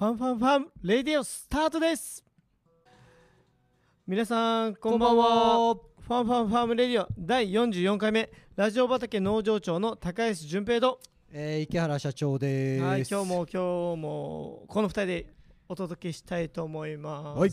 [0.00, 2.24] ファンファンファンレディオスタートです。
[4.06, 5.74] 皆さんこんばんは。
[5.74, 8.30] Fun Fun Farm Radio 第44回目。
[8.56, 11.00] ラジオ畑農場長の高安純平と、
[11.30, 12.82] えー、池原社長です。
[12.82, 13.56] はい、今日も今日
[14.00, 15.26] もこの2人で
[15.68, 17.50] お届けしたいと思います、はい。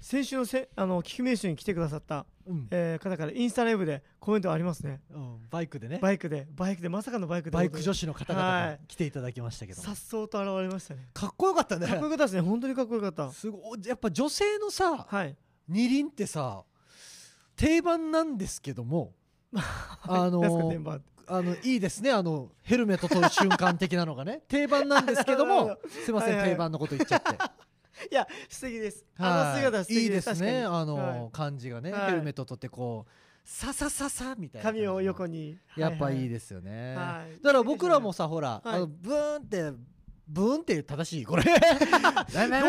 [0.00, 2.68] 先週のせあの聞く名手に来てくださった、うん。
[2.70, 5.00] えー方からインスタライブでコメントありますね。
[5.10, 5.48] うん。
[5.50, 5.98] バイクでね。
[6.00, 6.46] バイクで。
[6.50, 6.88] バイクで。
[6.88, 7.54] まさかのバイクで。
[7.54, 8.70] バイク女子の方々はい。
[8.72, 11.08] が来ていただきましたけども、さっそうと現れましたね。
[11.12, 11.86] かっこよかったね。
[11.86, 12.40] かっこよかったですね。
[12.40, 13.30] 本当にかっこよかった。
[13.32, 13.86] すごい。
[13.86, 15.36] やっぱ女性のさはい。
[15.68, 16.62] 二輪ってさ
[17.56, 19.14] 定番なんですけども、
[19.54, 22.12] あのーあのいいですね。
[22.12, 24.42] あのヘルメット取る瞬間的なのがね。
[24.48, 25.78] 定番なんですけども。
[26.04, 26.50] すいません、はいはい。
[26.50, 27.38] 定番のこと言っちゃって。
[28.10, 29.04] いや素敵です。
[29.18, 30.40] あの姿は素敵いいで確かに。
[30.40, 31.30] ですすねあの、はい。
[31.32, 32.10] 感じがね、はい。
[32.10, 33.10] ヘルメット取ってこう
[33.44, 35.58] ささささみたいな髪を横に。
[35.76, 37.40] やっぱいいでですよね、はい。
[37.42, 38.76] だから僕らもさほら、はい。
[38.76, 39.72] あのブーンって
[40.26, 41.42] ブーンって正しいこれ。
[41.46, 42.60] どうなんですかね。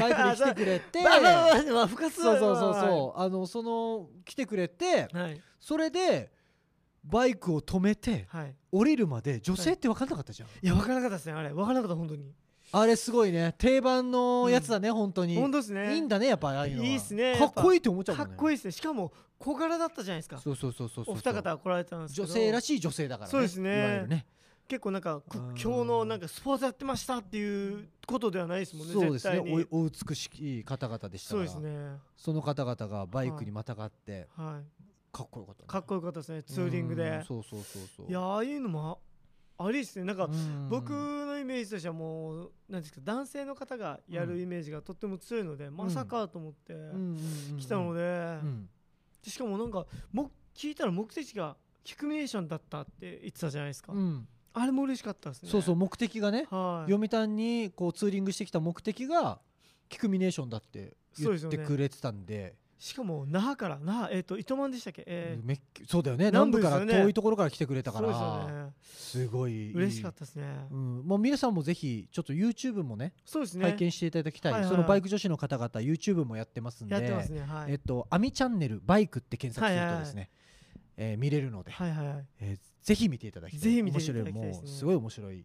[0.00, 1.02] バイクで来てくれて。
[1.02, 5.40] まあまあまあそうそうそうそうあのその来てくれてはい。
[5.60, 6.32] それで
[7.04, 8.54] バイクを止めてはい。
[8.72, 11.50] 降りるまで女性って分かんなかったじゃん、いや分からなかったですねあれ。
[11.52, 12.32] 分からなかった本当に
[12.72, 13.54] あれすごいね。
[13.58, 15.36] 定番のやつだね、本当に。
[15.36, 15.94] 本当ですね。
[15.94, 16.88] いいんだねやっぱああいうのは。
[16.88, 17.36] いいっすね。
[17.36, 18.30] かっこいいって思っちゃうもんね。
[18.30, 18.70] かっこいいですね。
[18.72, 20.38] しかも小柄だったじゃないですか。
[20.38, 23.30] そうそうそうそうそうお二方来られたんです女性らしい女性だからね。
[23.32, 24.06] そうですね。
[24.06, 24.26] ね。
[24.68, 29.66] 結構なんかくうん今日のなんかスポーツやってましたっていうことではないですもんねそうですね。
[29.72, 31.96] おお美しい方々でしたそうからですね。
[32.16, 34.28] その方々がバイクにまたがって。
[34.36, 34.82] はい。
[35.12, 35.66] かっこよかったね。
[35.66, 37.24] かっこよかったですねツーリングうでん。
[37.24, 38.06] そうそうそうそう。
[38.08, 39.00] いやああいうのも
[39.60, 40.04] あありですね。
[40.04, 40.68] なんかうん。
[40.70, 46.80] 僕のイメージとしてはもうなんですか男性の方がやるイメージがとっても強いので、まさかと思ってうん。
[46.80, 47.18] うん
[47.52, 48.38] うん来たので,、
[49.22, 54.26] しかもなんかも聞いたら目的がキクミネーションだったって言ってたじゃないですか、うん。
[54.54, 55.50] あれも嬉しかったですね。
[55.50, 56.46] そうそう目的がね。
[56.50, 56.90] はい。
[56.90, 59.40] 読谷にこうツーリングしてきた目的が
[59.88, 65.46] キクミネーションだって言ってくれてたんでしかも那覇から那覇えっ、と糸満でしたっけ、えー。
[65.46, 66.30] めっそうだよね。
[66.30, 68.08] 南部から遠いところから来てくれたから。
[68.50, 68.72] ね。
[68.82, 71.02] すごい嬉しかったですね、うん。
[71.04, 73.66] もう皆さんもぜひちょっと YouTube もねそうですね。
[73.66, 74.70] 体験していただきたい、はいはい。
[74.70, 77.42] そのバイク女子の方々 YouTube もやってますんでやってますね。
[77.42, 77.72] はい。
[77.72, 80.30] えっと「アミチャンネルバイク」って検索するとですね、
[80.96, 82.26] えー見れるので、はいはいはい。
[82.40, 83.60] えーぜひ見ていただきたい。
[83.60, 84.54] ぜひ見ていただきたい面白い。
[84.54, 85.44] もうすごい面白い、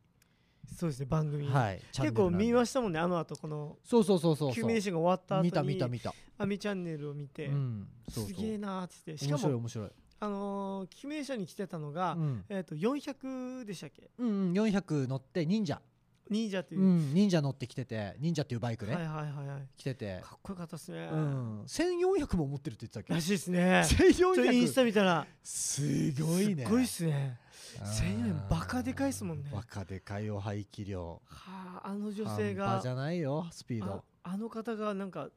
[0.78, 3.78] そうですね番組、はい、結構見ましたもんねあの後この。
[3.84, 4.54] そうそうそうそうそう。
[4.54, 8.34] キクミネーションが終わった後に見た見た見た、アミチャンネルを見て、うん、そうそう。
[8.36, 9.26] すげえなーって言って。
[9.26, 9.90] しか面白いも面白い、
[10.20, 12.46] あのー、キクミネーションに来てたのが、うん。
[12.50, 14.10] えっ、と400でしたっけ？
[14.18, 15.82] うんうん、400乗って忍者、
[16.30, 16.82] 忍者っていう。
[16.82, 19.68] う、ん、忍者乗ってきてて忍者っていうバイクね、はいはいはいはい。
[19.78, 23.14] 来てて、かっこよかったですね、うん、1400も持ってるって言ってたっけ？
[23.14, 23.86] らしいですね。
[23.88, 25.28] ちょっとインス1400タ見たら。
[25.44, 25.82] す
[26.22, 26.64] ごいね。
[26.64, 27.40] すっごいっすね。
[27.80, 29.50] あー1000円バカでかいっすもんね。
[29.54, 31.22] バカでかいよ排気量。
[31.26, 32.80] はああの女性が。
[32.82, 34.04] じゃないよスピーあド。
[34.24, 35.30] あの方がなんか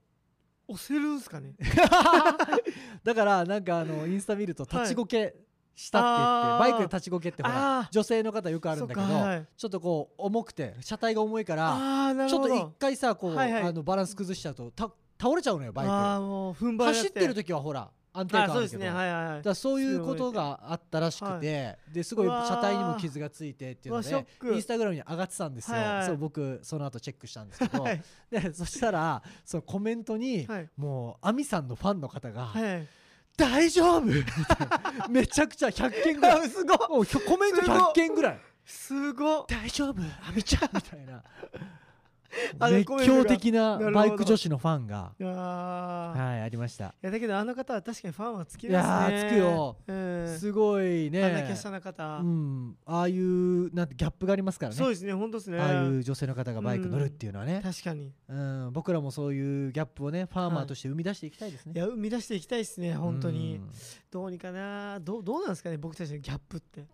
[0.69, 1.55] 押せるんすかね？
[3.05, 5.35] だからなんかあのインスタ見ると立ちこけ
[5.79, 6.07] したって
[6.49, 9.47] 言って、バイクで立ちこけってほら女性の方よくあるんだけど、はい。
[9.57, 13.63] ちょっとこう重くて車体が重いからちょっと一回さこう、はいはい。
[13.63, 14.91] あのバランス崩しちゃうとた
[15.21, 16.85] 倒れちゃうのよバイク。
[16.85, 18.83] 走ってる時はほら安定感あるけど。
[18.83, 18.91] ね。
[18.91, 19.43] はいはいはい。
[19.43, 24.53] だそういうことがあったらしくて、ですごい車体にも傷がついてっていうのでク。
[24.53, 26.07] インスタグラムに上がってたんですよ、はいはい。
[26.07, 28.03] そう僕その後チェックしたんですけど、はい。
[28.31, 30.69] でそしたらそのコメントに、はい。
[30.77, 32.89] もう亜美さんのファンの方が「はい
[33.39, 34.05] 大丈夫!
[35.09, 36.49] 」めちゃくちゃ100件ぐらい。
[36.51, 38.41] すごコメント100件ぐらい。
[38.67, 40.03] すごっ「大丈夫？
[40.29, 41.23] 亜美ちゃん!」みたいな
[42.61, 45.13] 熱狂的なバイク女子のファンが。
[45.19, 46.87] はいありました。
[46.87, 49.19] いやだけどあの方は確かにファンはつきいますね。
[49.19, 49.77] やーつくよ。
[49.87, 50.39] うん。
[50.39, 51.25] すごいね。
[51.25, 54.77] あんな華奢な方、うん、ああいうなんてギャップがありますからね。
[54.77, 55.59] そうですね本当ですね。
[55.59, 58.13] ああいう女性の方がバイク乗るっていうのはね、確かに。
[58.29, 58.71] うん。
[58.73, 63.57] 僕らもそういうギャップをねファーマーとして生み出していきたいですね、いや生み出していきたいですね本当に。
[63.57, 63.71] うん。
[64.11, 64.99] どうにかな。
[65.01, 66.87] どうどうなんですかね僕たちのギャップって。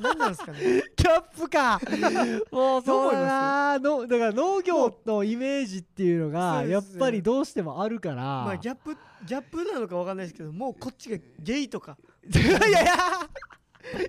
[0.00, 0.58] 何なんですかね。
[0.96, 1.80] ギャップか。
[2.52, 3.78] もうそうだな。
[3.78, 8.94] のだから農業のイメージっていうのがやっぱりどうしてもあるから、まあギャップ
[9.26, 11.96] ギャップなのかわかんないですけどもうこっちがゲイとか。
[12.26, 12.94] いやいや。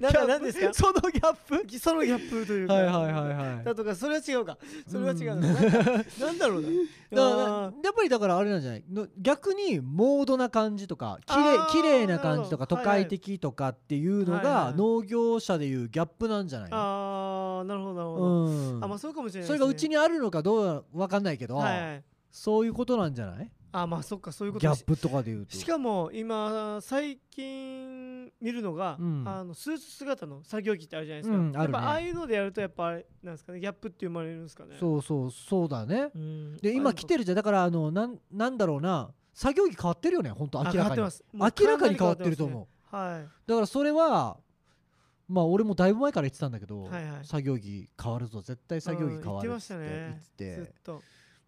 [0.02, 0.74] なんか何ですか？
[0.74, 1.80] そのギャップ？
[1.80, 2.74] そのギャップというか。
[2.74, 3.14] はいはいはい
[3.56, 3.64] はい。
[3.64, 4.58] だとかそれは違うか。
[4.86, 5.62] それは違うなんか
[6.20, 6.68] なんだろうな。
[7.12, 8.84] だやっぱりだからあれなんじゃない？
[8.92, 16.74] の逆にモードな感じとかきれいあー綺麗な感じとか都会的とかっていうのが農業者でいうギャップなんじゃないー
[17.64, 18.84] なるほどなるほど、うん。
[18.84, 22.04] あまあそうかもしれないそれがうちにあるのかどうわかんないけど、はいはい。
[22.32, 23.52] そういうことなんじゃない？
[23.74, 25.56] あまあそっかそういうことしギャップとかで言うと。
[25.56, 29.24] しかも今最近見るのが、うん。
[29.26, 31.78] あのスーツ姿の作業着ってあるじゃないですか、うんあるね。
[31.78, 34.76] やっぱああいうのでやるとやっぱあれなんですかねギャップって生まれるんですかね。
[34.78, 36.10] そうそうそうだね。
[36.14, 36.58] うん。
[36.58, 37.36] で今来てるるじゃん。
[37.36, 41.02] だからあのなんなんだろうな作業着変わってるよね本当明らかに。
[41.34, 42.96] 明らかに変わってると思う。
[42.96, 43.28] はい。
[43.48, 44.38] だからそれは
[45.32, 47.26] まあ俺もだいぶ前から言ってたんだけど、はいはい。
[47.26, 49.88] 作業着変わるぞ絶対作業着変わるうん言ってましたね。
[50.40, 51.02] 言ってずっと。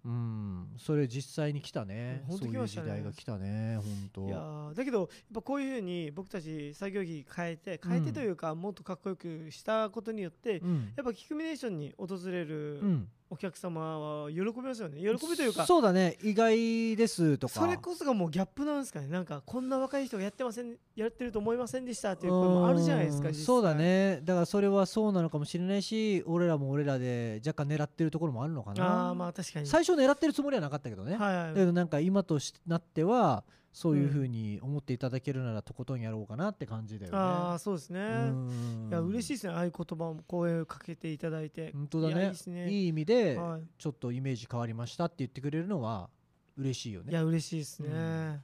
[0.06, 2.24] うんそれ実際に来たね。
[2.24, 3.80] うんほんとそういう時代が来たね
[4.14, 10.94] 本いやだけどやっぱこういうふうに僕たち作業着変えて変えてというか、もっとかっこよくしたことによって、うん。
[10.96, 15.00] やっぱキクミネーションに訪れるうんお客様は喜びますよね。
[15.00, 16.18] 喜びというかそうだね。
[16.22, 17.54] 意外ですとか。
[17.62, 19.08] それこそがもうギャップなんですかね。
[19.08, 24.22] なんかこんな若い人がやってませんやってると思いませんでしたっていう声もあるじゃないですかそうだね。
[24.24, 29.10] だからそれはそうなのかもしれないし俺らも俺らで若干狙ってるところもあるのかあな。
[29.10, 29.66] あまあ確かに。
[29.66, 33.44] 最初狙ってるつもりはなかったけどね、はいはいだけどなんか今としなっては
[33.74, 37.18] そういうふうに思っていただけるならとことんやろうかなって感じだよね。
[37.18, 38.00] ああそうですね。
[38.00, 38.88] うん。
[38.90, 39.54] いや嬉しいですね。
[39.54, 41.72] ああいう言葉も声をかけていただいて。
[41.74, 42.14] 本当だね。
[42.14, 42.72] いやいね。
[42.72, 43.64] いい意味ではい。
[43.78, 46.12] ちょっとイメージ変わりましたって言ってくれるのは
[46.56, 47.12] 嬉しいよね。
[47.12, 48.42] いや嬉しいですね、うん。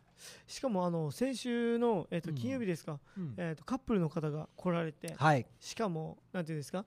[0.48, 2.36] しかもあの先週の、えっとうん。
[2.36, 3.36] 金曜日ですか、うん。
[3.38, 5.14] えっとカップルの方が来られて。
[5.16, 5.46] はい。
[5.60, 6.86] しかもなんていうんですか。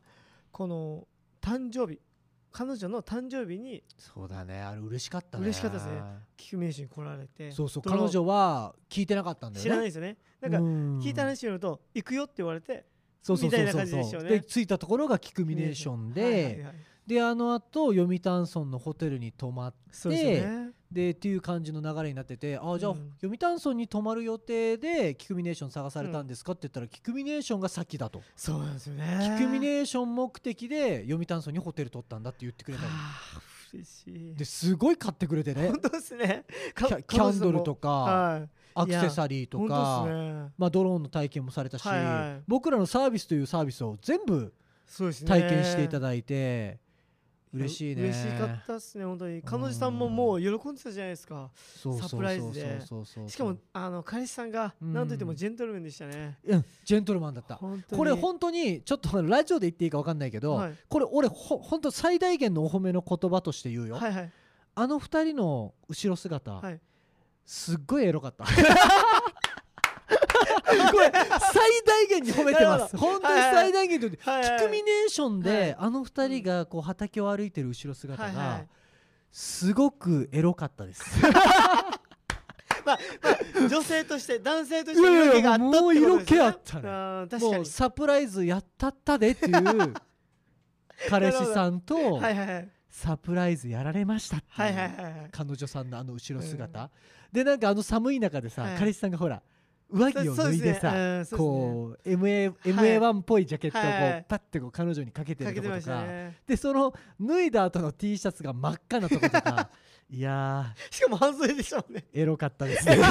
[0.51, 1.07] この
[1.41, 2.01] 誕生日
[2.53, 4.61] 彼女の誕生日にそうだね。
[4.61, 5.45] あれ嬉しかったね。
[5.45, 6.01] 嬉しかったですね。
[6.37, 7.51] キク名手に来られて。
[7.51, 9.63] そうそう彼女は聞いてなかったんだよね。
[9.63, 10.17] 知らないですよね。
[10.41, 10.99] なんかうん。
[11.01, 12.85] 聞いた話によると行くよって言われて
[13.23, 14.29] そうそうそうそうみたいな感じでね。
[14.29, 16.75] で着いたところがキクミネーションで、はいはいはい
[17.07, 29.37] であの後読谷村のホテルに泊まっそうですよねでっていう感じの流れになっててあじゃあ、うん読谷村に泊まる予定でキクミネーション探されたんですかって言ったら、キクミネーションが先だと、そうなんですよキね。
[29.39, 32.89] クミネーション目的で読谷村にホテル取ったんだって言ってくれたあ
[33.73, 34.35] 嬉しい。
[34.35, 35.69] ですごい買ってくれてね。
[35.69, 36.45] 本当ですね。
[36.77, 38.49] キャキャンドルとかはい。
[38.75, 40.51] アクセサリーとか、ね。
[40.57, 42.43] まあ、ドローンの体験もされたし、はいはい。
[42.49, 44.53] 僕らのサービスというサービスを全部
[45.27, 46.79] 体験していただいて、
[47.55, 48.03] 嬉しいね。
[48.05, 49.43] 嬉しかったっすね本当に。
[49.43, 51.51] 彼女さんももう喜んでたじゃないですか。
[51.55, 52.81] サプライズで。
[53.29, 54.93] しかもあの彼氏さんがうん。
[54.93, 56.39] 何といってもジェントルマンでしたね。
[56.45, 57.57] うんジェントルマンだった。
[57.57, 60.75] これ本当にちょっとラジオで言っていいか分かんないけど、はい。
[60.89, 64.33] これ俺ほ本当最大限のお褒めの言葉として言うよ、はいはい。
[64.75, 66.81] あの二人の後ろ姿、はい。
[67.45, 68.45] すっごいエロかった
[70.91, 71.23] これ最
[71.85, 72.97] 大限に褒めてます。
[72.97, 74.59] 本当に最大限に、はいはい。
[74.59, 75.77] キクミネーションで、はい。
[75.79, 78.65] あの二人がこう畑を歩いてる後ろ姿が、
[79.31, 81.05] すごくエロかったです。
[83.69, 86.09] 女性として男性として色気があったってことですね。
[86.09, 87.39] もう色気あったね。
[87.39, 89.95] もうサプライズやったったでっていう
[91.09, 92.21] 彼氏さんと
[92.89, 96.91] サプライズやられましたっていう彼女さんのあの後ろ姿、
[97.33, 98.79] でなんかあの寒い中でさ、はい。
[98.79, 99.43] 彼氏さんがほら
[99.93, 100.99] 上着を脱いでさね。
[101.31, 102.55] うんこう MA は
[102.87, 102.99] い。
[102.99, 104.03] MA1 っぽいジャケットをこう、はい。
[104.03, 106.05] はいパッてこう彼女にかけてるとことか、
[106.47, 109.71] でその脱いだ後の T シャツが真っ赤なとことか。
[110.11, 112.05] いやしかも半袖でしたもんね。
[112.13, 112.97] ーエロかったですね。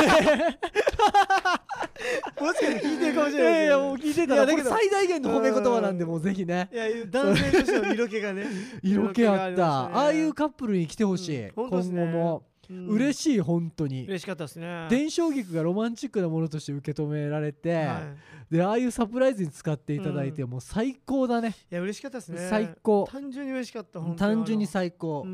[2.39, 6.09] もしかして聞いてるかもしいれないですけどやいやもう聞いてたら最大限の褒め言葉なんでうん。
[6.11, 6.69] もうぜひね。
[6.71, 8.45] いや男性としての色気がね
[8.83, 9.67] 色気あった。
[9.67, 11.51] ああいうカップルに来てほしい、うん。
[11.55, 14.05] 今後も、うん嬉しい本当に。
[14.05, 14.87] 嬉しかったですね。
[14.89, 18.01] 伝承劇がロマンチックなものとして受け止められて、は
[18.49, 18.53] い。
[18.55, 21.55] でああいうサプライズに使っていただいて、うもう最高だね。
[21.71, 22.47] いや嬉しかったですね。
[22.49, 23.07] 最高。
[23.11, 25.25] 単純に嬉しかった本当単純にあ最高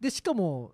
[0.00, 0.72] でしかも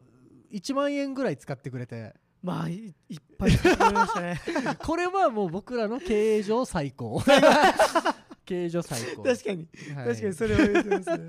[0.52, 2.14] 1万円ぐらい使ってくれて。
[2.42, 4.40] まあいいっぱい使ってくれましたね。
[4.78, 7.22] これはもう僕らの経営上最高
[8.44, 9.22] 経営上最高。
[9.22, 9.68] 確かに。
[9.94, 10.08] はい。
[10.08, 11.24] 確かにそれは言ってますね。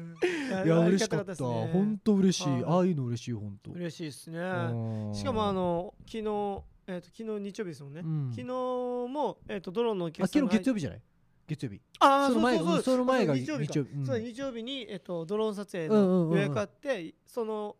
[0.65, 1.31] いや嬉しかった。
[1.31, 1.37] ね。
[1.73, 2.63] 本当嬉しい、はい。
[2.65, 3.71] ああいうの嬉しい本当。
[3.71, 4.39] 嬉しいですね。
[4.39, 5.15] うん。
[5.15, 8.01] しかもあの昨日えっと昨日日曜日ですもんね。
[8.01, 8.29] うん。
[8.31, 11.01] 昨日もえっとドローンのおあ客さんが昨日月曜日じゃない？
[11.47, 11.81] 月曜日。
[11.99, 13.73] あーその前そうその前があ日曜日か。
[13.73, 13.91] 日曜日。
[13.91, 14.05] うん。
[14.05, 16.29] そう日曜日にえっとドローン撮影うんうんうんうん。
[16.31, 17.75] の予約あってその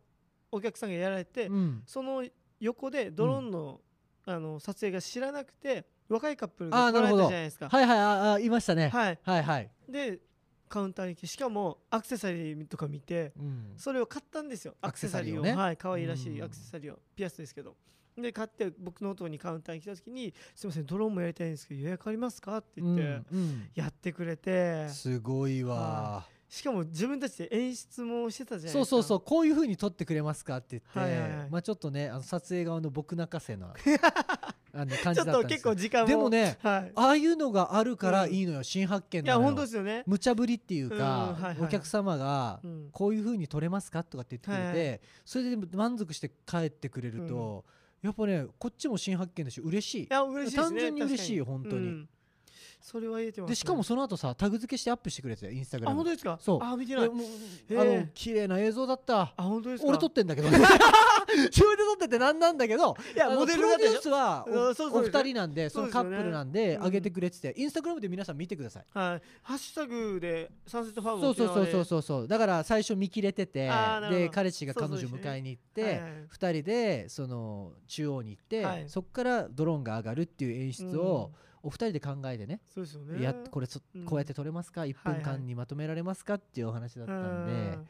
[0.52, 1.82] お客さんがやられてうん。
[1.86, 2.24] その
[2.60, 3.80] 横でドローンの
[4.24, 7.68] あの撮影が知らなくて若いカップルが来られたじゃないですか。
[7.68, 8.88] はいはいああいましたね。
[8.88, 9.18] はい。
[9.22, 10.20] はいはい、で
[10.68, 13.72] カウンターに来てしかもアクセサリーとか見てうん。
[13.76, 14.74] それを買ったんですよ。
[14.80, 15.42] アアククセサリーを。
[15.42, 16.36] ねはい可愛らしうん。
[16.36, 16.98] いアクセサリーを。
[17.14, 17.76] ピアスですけど。
[18.16, 23.22] で買って僕のとにカウンターに来た時に「すいませんドローンもやりたいんですけど予約ありますか?」って言って、
[23.74, 24.88] やってくれて。
[24.88, 26.26] すごいわ。
[26.48, 28.84] しかも自分たちで演出もしてたじゃないですか。
[28.86, 29.20] そうそうそう。
[29.20, 30.58] こういう風に撮ってくれますか？
[30.58, 33.74] って言って、まあちょっとねあの撮影側の僕泣かせな
[34.76, 35.72] あの感ちょっと結じだったんですよ。
[35.72, 36.92] 構時間もでもねはい。
[36.94, 40.02] ああいうのがあるからいいのよ、新発見いやなのよ本当ですよね。
[40.06, 41.56] 無茶ぶりっていうか、うんはいはい。
[41.62, 42.88] お客様がうん。
[42.92, 44.90] こういう風に撮れますかとかって言ってくれて、はい。
[44.92, 47.64] はそれで満足して帰ってくれると、
[48.02, 52.08] やっぱねこっちも新発見だし嬉しいいや嬉しいですね単純に嬉しい本当にうん
[52.80, 55.94] それは言えてます、ね、でしかもその後さタグ付けしてアップしてくれてたよインスタグラム。
[55.94, 56.38] あ本当ですか？
[56.40, 56.62] そう。
[56.62, 57.02] あ見てない。
[57.04, 59.20] でもうへあのえ綺麗な映像だった。
[59.36, 59.88] あ本当ですか？
[59.88, 60.48] 俺撮ってんだけど。
[60.56, 62.96] 自分で撮っててなんなんだけど。
[63.14, 68.84] いやモデルプロデュースはおお二人なんでそのカップルなんでうん上げてくれててインスタグラムで皆さん見てください。
[68.92, 69.22] はい。
[69.42, 73.70] ハッシュタグでサンセットファームそうそうそうそううそうそうだから最初見切れてて
[74.10, 76.12] で彼氏が彼女迎えに行っはいてはいはい。
[76.32, 78.88] 2人でその中央に行って、はい。
[78.88, 81.32] そこからドローンが上がるっていう演出を
[81.66, 83.20] お二人で考えてね、そうですよね。
[83.20, 84.04] やっこれそうん。
[84.04, 86.34] こうやって撮れますか？1分間にまとめられますか？
[86.34, 87.88] っていうお話だったんで、うん。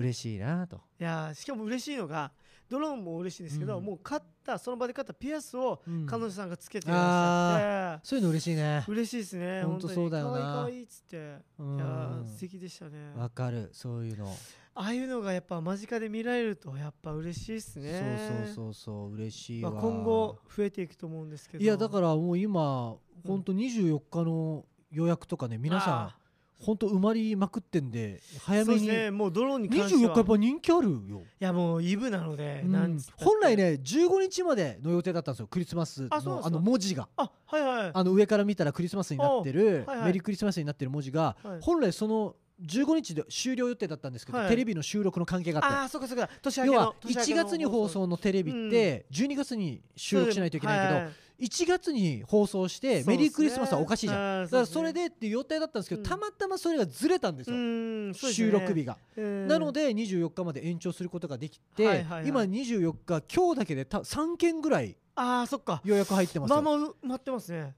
[0.00, 0.80] 嬉しいなと。
[0.98, 2.32] いやーしかも嬉しいのが
[2.70, 3.84] ドローンも嬉しいんですけど、うん。
[3.84, 6.06] もう買ったその場で買ったピアスをうん。
[6.06, 8.84] 彼女さんがつけてらっしゃって、そういうの嬉しいね。
[8.88, 9.62] 嬉しいですね。
[9.62, 10.38] ほんとそうだよな。
[10.38, 11.16] かわいいっつって、
[11.58, 13.12] ういや素敵でしたね。
[13.14, 13.68] わかる。
[13.72, 14.34] そういうの、
[14.80, 18.20] ああいうのがやっぱ間近で見られるとやっぱ嬉しいですね。
[18.28, 21.64] そうそうそうそう嬉しいわ、まあ、今後増えていくと思うんですけど。
[21.64, 22.94] いやだからもう今
[23.26, 26.18] ほんと24日の予約とかね皆さんあ
[26.60, 28.86] ほんと埋まりまくってんで早めに。
[28.86, 29.10] ね。
[29.10, 32.98] もうドローンに関して24は日やっぱ人気あるよ、いやもうイブなので、うん。
[33.16, 37.08] 本来ね15日までの予定だったんですよクリスマスのあの文字が。
[37.16, 37.90] あはいはい。
[37.94, 40.06] あの上から見たらクリスマスになってる、おはいはい。
[40.06, 41.60] メリークリスマスになってる文字が、はい。
[41.60, 44.48] 本来その15日で終了予定だったんですけど、はい。
[44.48, 45.76] テレビの収録の関係があって。
[45.76, 46.28] ああそうかそうか。
[46.42, 56.06] 年明けの要は1年明けの月に放送のテレビって12月に収録しないといけないけど、はは1月に放送してメリークリスマスはおかしいじゃん、んだからそれでっていう予定だったんですけど、うん。
[56.08, 62.28] たまたまそれがずれたんですよ、収録日が、なのでで24日まで延長することができて、はいはいはい。
[62.28, 65.82] 今24日今日だけでた3件ぐらいああそっか。
[65.84, 67.74] 予約入ってますよ、まあまあう待ってますね。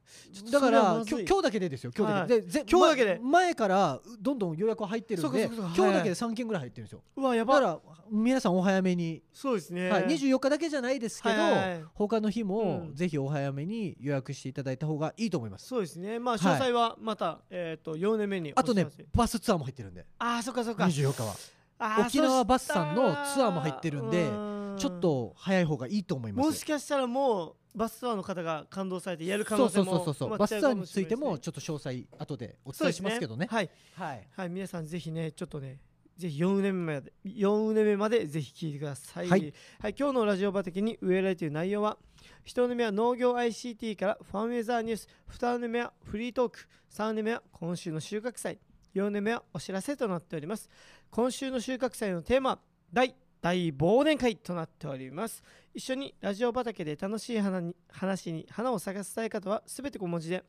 [0.53, 3.19] だから今日今日だけでですよ今日だけで,で、ぜ今日だけで。
[3.23, 7.03] ま前からどんどん予約は入ってるんで今日だけで3件ぐらい入ってるんですよ。
[7.17, 7.55] うわやば。
[7.55, 7.81] だから
[8.11, 9.89] 皆さんお早めに、そうですね。
[9.89, 11.85] はい、24日だけじゃないですけど、はいはいはい。
[11.95, 12.95] 他の日もうん。
[12.95, 16.19] ぜひお早めに予約していただいた方がいいと思います、そうですね。
[16.19, 16.41] まあはい。
[16.41, 20.05] 詳細はまたえっと4年目にあとねバスツアーも入ってるんで。
[20.19, 20.85] ああそっかそっか。
[20.85, 21.35] 24日は。
[22.07, 26.47] 沖縄バスさんのツアーも入ってるんでうんちょっと早い方がいいと思います。
[26.47, 33.47] もしかしたらもうバスツアーの方が感動されてやる可そう能性もそうそうそう埋まっバスツアーについてもちょっと詳細後でお伝えしますけどね。
[33.51, 33.71] はい。
[33.95, 34.29] はい。
[34.37, 34.49] はい。
[34.49, 35.79] 皆さんぜひねちょっとね
[36.17, 39.29] ぜひ4年目まで4年目までぜひ聞いてください。
[39.29, 41.97] はい、はい、今日のラジオ畑に植えられている内容は
[42.45, 48.59] 1年目は農業 ICT からファンウェザーニュース2年目はフリートーク3年目は今週の収穫祭
[48.95, 50.69] 4年目はお知らせとなっております。
[51.11, 52.59] 今週の収穫祭のテーマは
[53.41, 55.43] 大忘年会となっております。
[55.73, 60.45] 一緒にラジオ畑で楽しい花に話に花を咲かせたい方はすべて小文字で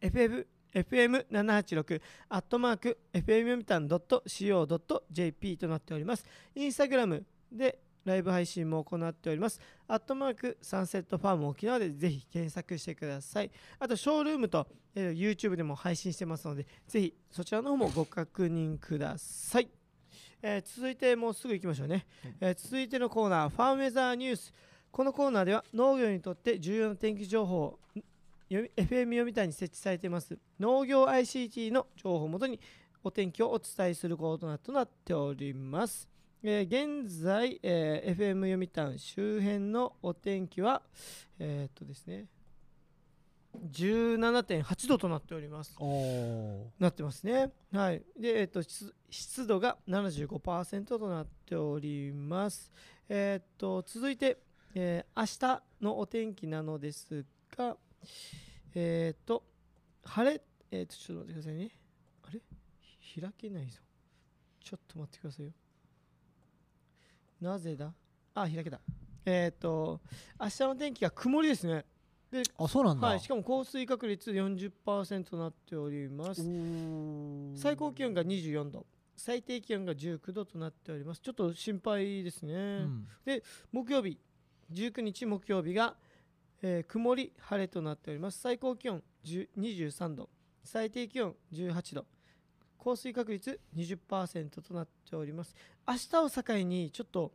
[0.00, 6.24] FF FM786 アットマーク FM 読谷 .co.jp となっております。
[6.54, 9.60] インスタグラムでライブ配信も行っております。
[9.86, 13.50] アットマークサンセットファーム沖縄でぜひ検索してください。
[13.78, 19.68] あとショールームと、えー YouTube でも配信してますのでぜひそちらの方もご確認ください、
[20.42, 22.06] えー続いてもうすぐ行きましょうね、
[22.40, 24.52] えー続いてのコーナーファームウェザーニュース。
[24.90, 27.78] このコーナーでは農業にとって重要な天気情報を
[28.48, 30.36] よみ FM 読谷に設置されています。
[30.58, 32.58] 農業 ICT の情報をもとに
[33.04, 36.08] お天気をお伝えするコーナーとなっております。
[36.42, 40.82] えー現在、えー FM 読谷周辺のお天気は、
[41.38, 42.24] えーっとですね、
[43.54, 45.76] 17.8度となっております。
[46.78, 47.50] なってますね。
[47.72, 48.02] はい。
[48.18, 52.72] で、えーっと湿湿度が75%となっております。
[53.08, 54.38] えーっと続いて、
[54.74, 55.26] えー明
[55.58, 57.24] 日のお天気なのです
[57.56, 57.76] が、
[58.74, 59.42] えーっと
[60.04, 60.40] 晴れ、
[60.70, 61.70] えーっとちょっと待ってくださいね。
[62.22, 62.40] あれ？
[63.20, 63.80] 開けないぞ。
[64.62, 65.52] ちょっと待ってくださいよ。
[67.40, 67.92] なぜだ？
[68.34, 68.80] あ、開けた。
[69.26, 70.00] えーっと
[70.40, 71.84] 明日の天気が曇りですね。
[72.30, 76.42] で、あそうなんだ、はい、しかも降水確率40%となっております。
[77.56, 81.20] 最高気温が24度、最低気温が19度となっております。
[81.20, 82.54] ちょっと心配ですね。
[82.54, 82.56] う
[82.86, 83.08] ん
[83.72, 84.18] 木曜日、
[84.72, 85.96] 19日木曜日が、
[86.62, 88.38] えー曇り、晴れとなっております。
[88.38, 90.28] 最高気温10 23度、
[90.62, 92.06] 最低気温18度、
[92.78, 95.56] 降水確率20%となっております。
[95.86, 97.32] 明日を境にちょっと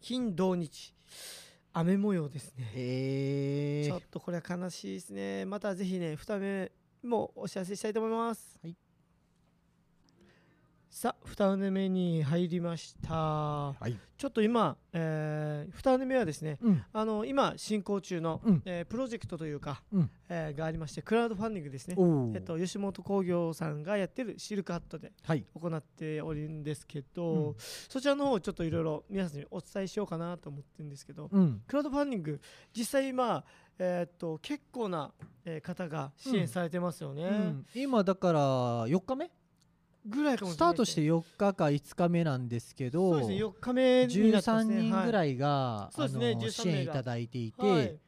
[0.00, 0.94] 金土日、
[1.74, 2.70] 雨模様ですね。
[2.74, 5.44] えーちょっとこれは悲しいですね。
[5.44, 8.58] またぜひね、2目もお知らせしたいと思います。
[8.62, 8.76] はい
[10.92, 13.14] さあ2ネ目に入りました。
[13.14, 13.96] はい。
[14.18, 16.84] ちょっと今、えー、2ネ目はですねうん。
[16.92, 18.62] あの今進行中の、うん。
[18.66, 20.10] えープロジェクトというか、うん。
[20.28, 21.94] えーがありましてクラウドファンディングですね。
[21.96, 25.46] おおえっと、吉本興業さんがやってるシルクハットではい。
[25.54, 27.54] 行っておるんですけど、うん。
[27.88, 31.62] そちらの方をちょっといろいろ皆さんにお伝えしようかなと思ってるんですけど、うん。
[31.66, 32.40] クラウドファンディング
[32.76, 33.42] 実際今、
[33.78, 35.10] えーっと結構な、
[35.46, 37.66] えー方が支援されてますよね、うん。
[37.74, 38.40] 今だから
[38.88, 39.30] 4日目
[40.06, 44.82] ぐらいかもしれないスタートして4日か5日目なんですけどそうですね4日目になってま13すね。
[44.82, 47.98] 人ぐらい、いが、そうですねあの13支援いただいていて、はい。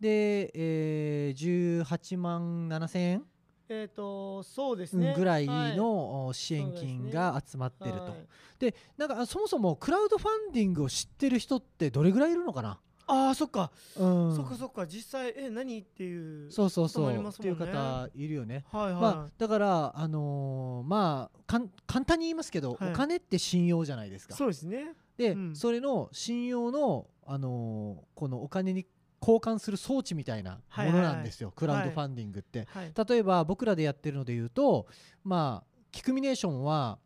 [0.00, 3.24] で、えー、18万7000円？
[3.66, 5.14] えーっとそうですね。
[5.16, 5.76] ぐらいはい。
[5.76, 8.26] のお支援金が集まってると、はい。
[8.58, 14.86] でなんかあそもそもクラウドファンディングを知ってる人ってどれぐらいいるのかな、ああそっか、うん、そっかそっか。
[14.86, 18.64] 実際え何っていうそうそうそう、こともありますっていう方いるよね。
[18.70, 22.90] はいはい、まあ、だから、あのーまあかん簡単に言いますけど、はい。
[22.92, 24.34] お金って信用じゃないですか。
[24.34, 24.94] そうですね。
[25.16, 25.56] で、うん。
[25.56, 28.86] それの信用の、あのーこのお金に
[29.20, 32.66] 交換する装置みたいなものなんですよ、クラウドファンディングって。
[32.70, 32.92] はい。
[33.08, 34.86] 例えば僕らでやってるので言うと
[35.22, 36.98] まあキクミネーションは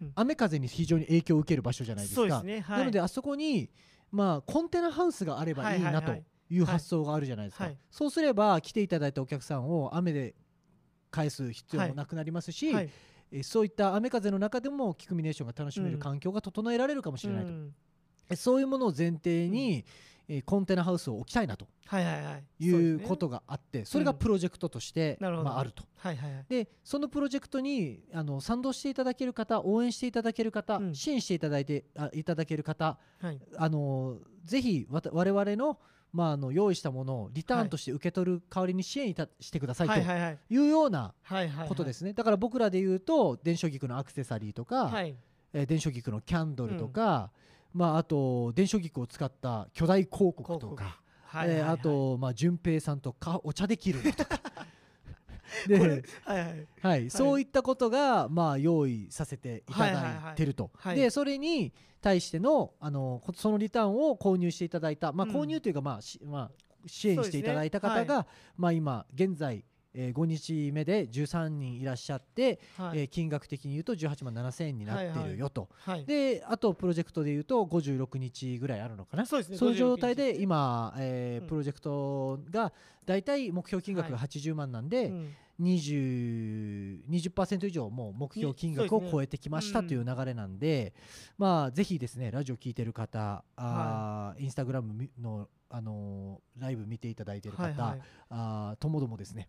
[0.00, 0.12] うん。
[0.14, 2.20] 雨風に非常に影響を受ける場所じゃないですか。
[2.20, 2.60] そうですね。
[2.60, 2.78] はい。
[2.80, 3.70] なのであそこに
[4.16, 6.12] まあコンテナハウスがあればいいなと
[6.48, 7.78] いうはい発想があるじゃないですか、はい。
[7.90, 10.34] そうすれば来ていただいたお客さんを雨で
[11.10, 12.90] 返す必要もなくなりますし、はい。
[13.30, 17.74] えそういった雨風の中でもキクミネーションが楽しめうんる環境が整えられるかもしれないと、うん。
[18.30, 19.84] えそういうものを前提に、
[20.28, 22.64] えコンテナハウスを置きたいなとはいはいはい。
[22.64, 24.18] いうことがあってそ,、れがうん。
[24.18, 25.50] プロジェクトとして、なるほど。
[25.50, 25.84] まあ、あると。
[25.96, 26.44] はいはいはい。
[26.48, 30.94] でそのプロジェクトにあの賛同していただける方応援していただける方、うん。
[30.94, 33.40] 支援していただいてあいただける方はい。
[33.56, 35.78] あのぜひわた我々の,、
[36.12, 41.14] まあ、あの用意したものをリターンとして受け取る代わりに支援いたしてくださいとはいうような
[41.68, 45.16] ことですね、だから僕らで言うと電書菊のアクセサリーとか、はい。
[45.52, 47.30] えー電書菊のキャンドルとか、
[47.76, 50.98] まあ、あと電書菊を使った巨大広告と広か、
[51.62, 54.40] あと、まあ、順平さんとかお茶できるのとか。
[55.68, 56.66] ではいはい。
[56.80, 60.96] はい、そういったことが、まあ、用意させていただいてると、はいはい。
[60.96, 65.34] はいでそれに対してのあのこそのリターンを購入していただいた、まあ、うん。
[65.34, 66.50] 購入というか、まあしまあ、
[66.86, 69.64] 支援していただいた方そうですが、まあ、今現在、
[69.98, 73.00] えー5日目で13人いらっしゃって、はい。
[73.00, 76.04] えー金額的に言うと18万7000円になってるよと、はい。
[76.04, 79.24] であとプロジェクトで言うと56日ぐらいあるのかな。
[79.26, 79.46] そうね。
[79.50, 81.48] いう状態56で日今、えーうん。
[81.48, 82.72] プロジェクトが
[83.06, 84.26] だいたい目標金額がはい。
[84.28, 85.30] 80万なんで、うん。
[85.60, 90.92] 20 20%以上もう目標金額を超えてきましたうんという流れなんで、
[91.38, 98.00] まあぜひですねラジオ聞いてる方、あーインスタグラムみのあのーライブ見ていただいてる方、はいはい。
[98.30, 99.48] あーともどもですね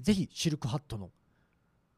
[0.00, 1.10] ぜひシルクハットの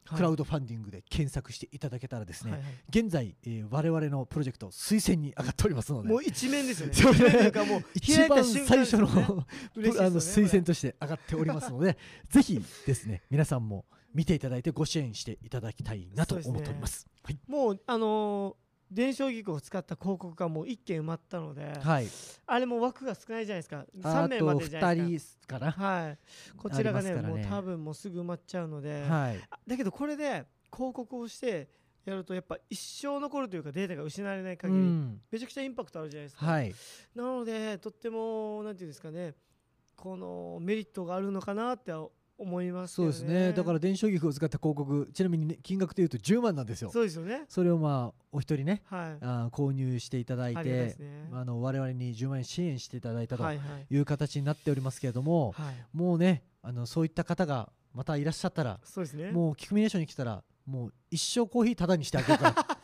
[0.05, 0.17] はい。
[0.17, 2.73] クラウドファンディングで検索していただけたらですね、はいはい。
[2.89, 7.53] 現在、えー我々のプロジェクト推薦に上がっておりますのでもう一面ですよね。
[7.95, 9.07] 一番最初の、
[9.77, 9.91] ね。
[9.99, 11.97] あの推薦として上がっておりますので
[12.29, 17.07] ぜひですね皆さんも見ていただいてご支援していただきたいなと思っております。
[17.23, 17.39] はい。
[17.47, 18.63] もうあのー
[18.93, 22.09] 電子機を使った広告がもう一件埋まったので、はい、
[22.47, 23.85] あれも枠が少ないじゃないですか。
[23.99, 25.73] 3あ名まとでじゃないです2人かな。
[25.73, 26.19] かはい。
[26.59, 27.23] こちらがねね。
[27.23, 31.69] もう多分もうすぐ埋まっちゃうので、はい、あだけどこれで広告をして
[32.05, 35.21] やるとやっぱ一生残るというかデータが失われない限り、うん。
[35.31, 36.75] めちゃくちゃインパクトあるじゃないですか、はい、
[37.15, 39.35] なのでとってもなんていうんですかね
[39.97, 41.93] このメリットがあるのかなって
[42.43, 43.13] 思いますよね。
[43.13, 43.53] そうですね。
[43.53, 46.91] だから電子書劇を使った広告、ちなみに、ね、金額でいうと10万なんですよ。
[46.91, 47.45] そうですよね。
[47.49, 49.25] それをまあお一人ね、はい。
[49.25, 51.29] あー購入していただいありがたいね。
[51.33, 53.95] あの我々に10万円支援していただいたとはいはい。
[53.95, 55.75] いう形になっておりますけれども、はい。
[55.97, 59.31] もうね、あのそういった方がまたいらっしゃったら、そうですね。
[59.31, 62.67] もうキクミネーションに来たらもう一生コーヒータダにしてあげるから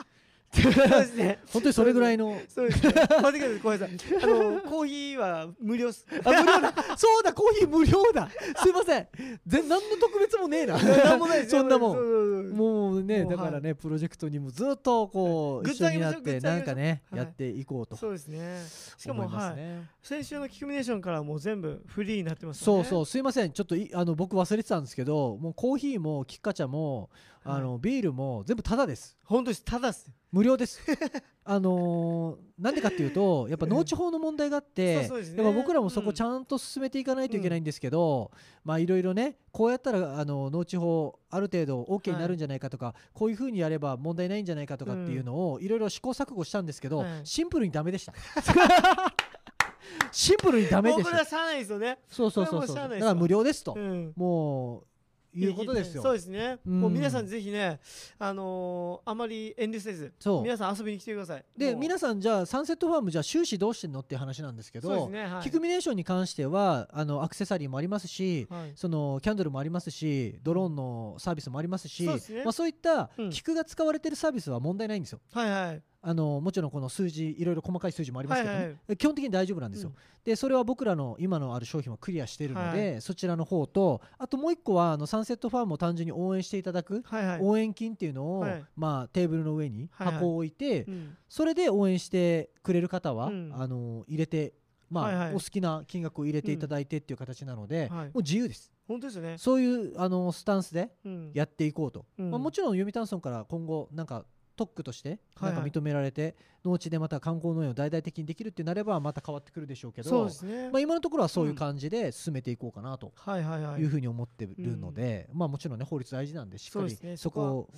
[1.53, 2.41] 本当にそれぐらいの。
[2.49, 2.93] そうですね。
[2.95, 6.07] 待ってください小林さんあのコーヒーは無料っす。
[6.25, 6.75] あ無料だ。
[6.97, 8.29] そうだコーヒー無料だ。
[8.57, 9.09] すいません。
[9.47, 10.79] 全何の特別もねえな。
[10.79, 12.51] なんもないそんなもん。
[12.51, 17.21] もうねだからね、プロジェクトにもずっとこう一緒になってなんかね、はい。
[17.21, 18.63] やっていこうとそうですね。
[18.97, 19.57] しかもはい。
[19.57, 23.07] ね先週のキクミネーションからもう全部フリーになってますそううそう。
[23.07, 23.53] すいません。
[23.53, 27.11] ちょっといあの僕忘れてたんですけどもうコーヒーもキッカ茶も
[27.45, 29.17] あの、ビールも全部タダです。
[29.25, 29.65] 本当です。
[29.65, 30.11] ただっす。
[30.31, 30.81] 無料です。
[31.45, 35.53] あのーなんでかっていうとやっぱ農地法の問題があって、そうそうですね。
[35.53, 36.15] 僕らもそこうん。
[36.15, 38.31] ちゃんと進めていかないといけないんですけど、
[38.65, 47.21] まあいろいろねこうやったらあの農地法ある程度 OK になるんじゃないかとか、こういうふうにやれば問題ないんじゃないかとかっていうのをいろいろ試行錯誤したんですけど、はい。
[47.25, 48.13] シンプルにダメでした。
[50.13, 51.05] シンプルにダメでした。
[51.05, 51.99] もうこれはしゃあないですよね。
[52.09, 52.77] そうそうそうそう。
[52.77, 54.13] だから無料ですと、うん。
[54.17, 54.87] もう
[55.35, 56.03] いうことですよ。
[56.03, 56.81] そうですね、うん。
[56.81, 57.81] もう皆さんぜひね
[58.19, 60.13] あのーあまり遠慮せず
[60.43, 61.45] 皆さん遊びに来てください。
[61.57, 65.43] で皆さんじゃあサンセットファームじゃあ収支どうしてんのっていう話なんですけど、ねはい。
[65.43, 68.73] キクミネーションに関してはあのアクセサリーもありますし、はい。
[68.75, 72.45] そのキャンドルもありますしドローンのサービスもありますしそうね。
[72.45, 73.31] まあ、そういったうん。
[73.31, 75.21] キクが使われてるサービスは問題ないんですよ。
[75.33, 78.97] はいはいあのもちろんこの数字いろいろ細かい数字もありますけどね、はいはい。
[78.97, 79.93] 基本的に大丈夫なんですよ。
[80.25, 87.39] でそれは僕らの今のある商品もクリアしているので、はそちらの方とあともう一個はあのサンセットファームを単純に応援していただく、はいはい。
[87.43, 88.65] 応援金っていうのを、はい。
[88.75, 90.15] まあ、テーブルの上にはいはい。
[90.15, 91.17] 箱を置いて、うん。
[91.29, 93.53] それで応援してくれる方は、うん。
[93.55, 94.55] あの入れて、
[94.91, 95.31] まあはいはい。
[95.33, 98.07] お好きな金額を入れていただいてっていう形なので、はい。
[98.07, 98.73] もう自由です。
[98.87, 99.37] 本当ですよね。
[99.37, 101.31] そういうあのスタンスでうん。
[101.35, 102.31] やっていこうと、うん。
[102.31, 104.25] まあ、もちろん読谷村から今後なんか
[104.59, 110.71] 特区としてなんか認められて、農地でまた観光農園を大々的にできるってなればまた変わってくるでしょうけどそうですね。
[110.71, 113.81] まあ、今のところはそういう感じで進めていこうかなとはいはいはい。
[113.81, 117.71] いうふうに思ってるので、まあ、もちろんね法律大事なんでしっかりそこを、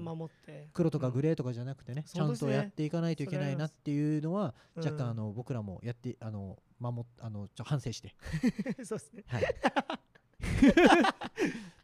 [0.00, 0.68] 守って。
[0.72, 8.14] 黒とかグレーとかじゃなくてね、ちゃんとやっていかないといけないなっていうのはうん若干あの僕らもやってあの守っあのちょ反省して、
[8.84, 9.24] そうですね。
[9.26, 9.44] はい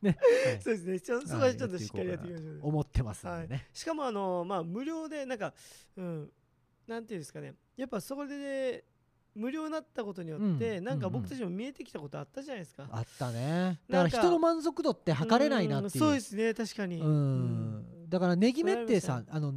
[0.03, 0.17] ね。
[0.47, 0.63] はい。
[0.63, 1.01] そうですね。
[1.01, 5.53] ちょそこはちょっとしっかりやっていきましょうね思ってますんでね、しかもあのまあ無料でなんか
[5.97, 6.31] うん
[6.87, 7.55] なんていうんですかね。
[7.77, 8.85] やっぱそこで
[9.35, 11.15] 無料になったことによって、うんなんかうん。
[11.15, 13.81] うん僕たちも見えてきたことあったじゃないですか、あったね。
[13.89, 16.05] だから人の満足度って測れないなっていう。
[16.05, 16.55] うんそうですね。
[16.55, 17.01] 確かに。
[17.01, 18.09] うん。
[18.09, 19.55] だからネギ目ってそさあの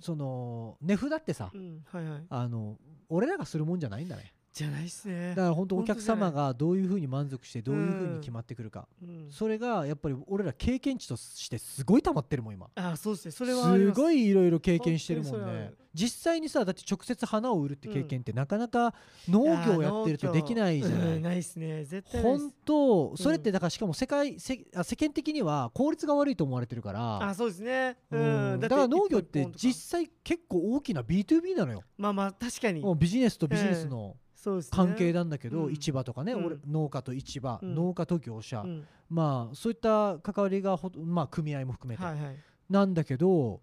[0.00, 1.84] その値札ってさ、うん。
[1.86, 2.26] はいはい。
[2.28, 5.30] あの俺らがするもんじゃないんだねじゃないっすね。
[5.30, 9.26] だから本当お客様がどういうふうに満足してどういうふうに決まってくるか、うん。
[9.28, 12.68] それがやっぱり俺ら経験値としてすごい溜まってるもん今。
[12.76, 13.32] あそうですね。
[13.32, 13.90] それはす。
[13.90, 15.72] ごいいろいろ経験してるもんね。
[15.92, 18.94] 実際にさだって直接花を売るって経験ってなかなか
[19.28, 21.08] 農業やってるとできないじゃない。
[21.16, 21.84] うんないっすね。
[21.84, 27.28] 絶対本当それってだからしかも世界せあ世間的には効率が悪いと思われてるから。
[27.28, 27.96] あそうですね。
[28.12, 28.56] ううん。
[28.56, 31.82] んだから農業って実際結構大きな B2B なのよ。
[31.98, 32.82] まあまあ確かに。
[32.82, 34.16] もうビジネスとビジネスの
[34.70, 35.72] 関係なんだけど、うん。
[35.72, 36.46] 市場とかね、うん。
[36.46, 37.74] 俺農家と市場、うん。
[37.74, 38.86] 農家と業者、うん。
[39.08, 42.36] まあそういった関わりがまあ組合も含めて、はいはい。
[42.70, 43.60] なんだけど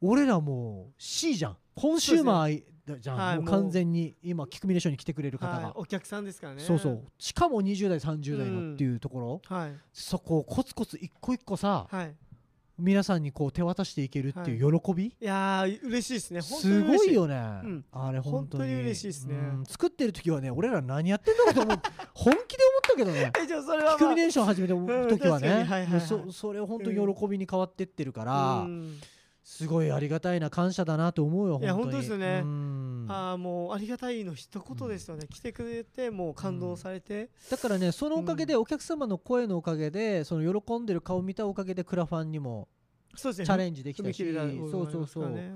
[0.00, 1.56] 俺らもう C じゃん。
[1.74, 2.62] コンシューマー
[2.98, 3.44] じゃん、はいもう。
[3.46, 6.62] 完全に今キクミネーションに来てくれる方が、はいお客さんですからね。
[6.62, 7.04] そうそう。
[7.18, 9.72] しかも20代30代のっていうところ、はい。
[9.92, 12.14] そこをコツコツ一個一個さはい
[12.78, 16.40] 皆さんにこう手渡していけるっていう喜び、いやー嬉しいですね。
[16.40, 17.12] 本当にすごい。
[17.12, 17.84] よね、ん。
[17.92, 18.72] あれ本当に。
[18.72, 19.34] 嬉しいっすね。
[19.34, 19.64] うん。
[19.66, 21.78] 作ってる時はね俺ら何やってんだろうと思う
[22.14, 23.32] 本気で思ったけどね。
[23.42, 24.10] えじゃあそれはまあ。
[24.10, 25.48] ミネーション始めたうん時はね、確かに。
[25.48, 26.00] はいはいはい。
[26.00, 29.00] そそれを本当に喜びに変わってってるから、うん
[29.50, 31.92] すごいありがたいな感謝だなと思うよいや本当に。
[31.92, 32.40] 本当ですよね。
[32.44, 33.06] うん。
[33.08, 42.68] ああもうありがたいの一言ですよね、来てくれてもう感動されて、だからねそのおかげで、お客様の声のおかげでその喜んでる顔を見たおかげでクラファンにも
[43.16, 45.54] チャレンジできたし、踏み切れた部分そうそうそう、ね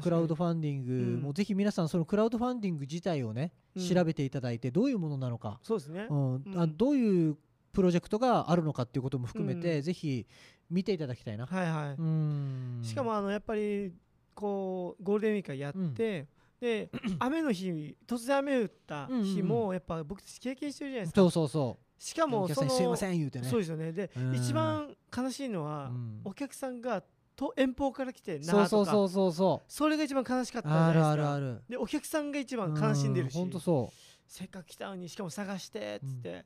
[0.00, 1.20] クラウドファンディング、うん。
[1.20, 3.86] もうぜひ皆さんそのクラウドファンディング自体をね、うん。
[3.86, 6.34] 調べていただいてどういうものなのか、そうですね、うん。
[6.36, 6.42] うん。
[6.56, 7.36] あどういう
[7.72, 9.82] プロジェクトがあるのかっていうことも含めて、うん。
[9.82, 10.26] ぜひ
[10.72, 11.46] 見ていただきたいな。
[11.46, 12.80] はいはい、うん。
[12.82, 13.92] しかもあのやっぱり
[14.34, 16.26] こうゴールデンウィークやって、
[16.60, 23.48] で 雨の日突然雨降った日もやっぱ僕たち経験してるじゃないですか、そうそうそしかもそのすいません言うてね。
[23.48, 23.92] そうですよね。
[23.92, 24.34] で、うん。
[24.34, 26.20] 一番悲しいのは、うん。
[26.24, 27.02] お客さんが
[27.36, 29.72] と遠方から来てなそうそうそうそうそう。
[29.72, 31.16] それが一番悲しかったあですか。
[31.16, 31.62] るあるある。
[31.68, 33.34] でお客さんが一番悲しんでるし。
[33.34, 33.92] 本当そ
[34.26, 36.44] せっかく来たのにしかも探してっつって、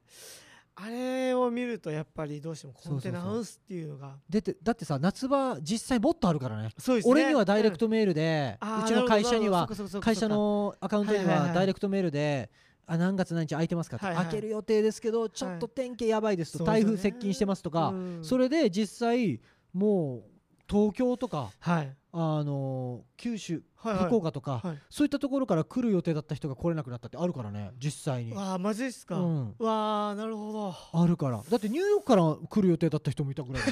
[0.79, 6.65] あれを見るとやっぱりどうしてもコンテナハウスっていうのがてだってさ夏場実際もっとあるからね。
[6.65, 7.01] ね。
[7.07, 8.85] 俺にはダイレクトメールで、うん。
[8.85, 9.69] うちの会社には
[10.01, 11.55] 会社のアカウントにはいはいははい。
[11.55, 12.51] ダイレクトメールで。
[12.89, 17.11] あ何月何日空いてますかと、はいはい開ける予定ですけどちょっと天気やばいですと、台そうですよね。
[17.11, 18.19] 風接近してますとか、うん。
[18.23, 19.41] それで実際
[19.73, 20.23] もう
[20.69, 24.07] 東京とかはいあの九州、はいはい。
[24.07, 24.79] 福岡とか、はい。
[24.89, 30.75] そういったところから来る予定だった人が来れなくなったってあるからね実際に、わあマジですか、うん、わあなるほど。
[30.93, 31.43] あるから。
[31.49, 33.63] だってニューヨークから来る予定だった人もいたぐらい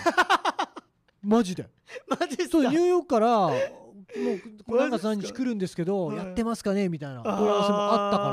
[1.24, 1.70] マジで。
[2.06, 2.52] マジですか。
[2.52, 3.58] そうニューヨークからもう
[4.66, 6.16] こ何月何日来るんですけど、はい。
[6.18, 6.90] やってますかね？
[6.90, 8.30] みたいな問い合わせもあったから。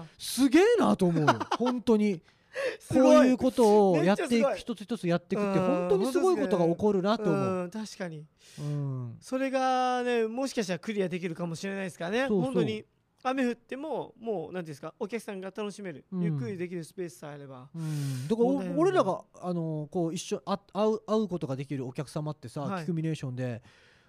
[0.00, 1.38] あすげえなと思うよ。
[1.58, 2.20] 本当に
[2.92, 7.62] こういうことをやっていく一つ一つやっていくってうん本当にすごいことが起こるなと思う。
[7.64, 8.26] うん確かに。
[8.58, 9.16] うん。
[9.20, 12.18] それがねもしかしたらクリアできるかもしれないですからね。
[12.20, 12.40] そうそう。
[12.42, 12.84] 本当に。
[13.22, 17.68] 雨降ってももう何ていうんですかお客さんが楽しめる、うんゆっくりできるスペースさえあれば。
[17.74, 22.80] うん、だから俺らがあのこう一緒あ会う会うことができるお客様ってさ、はい。
[22.82, 23.62] キクミネーションで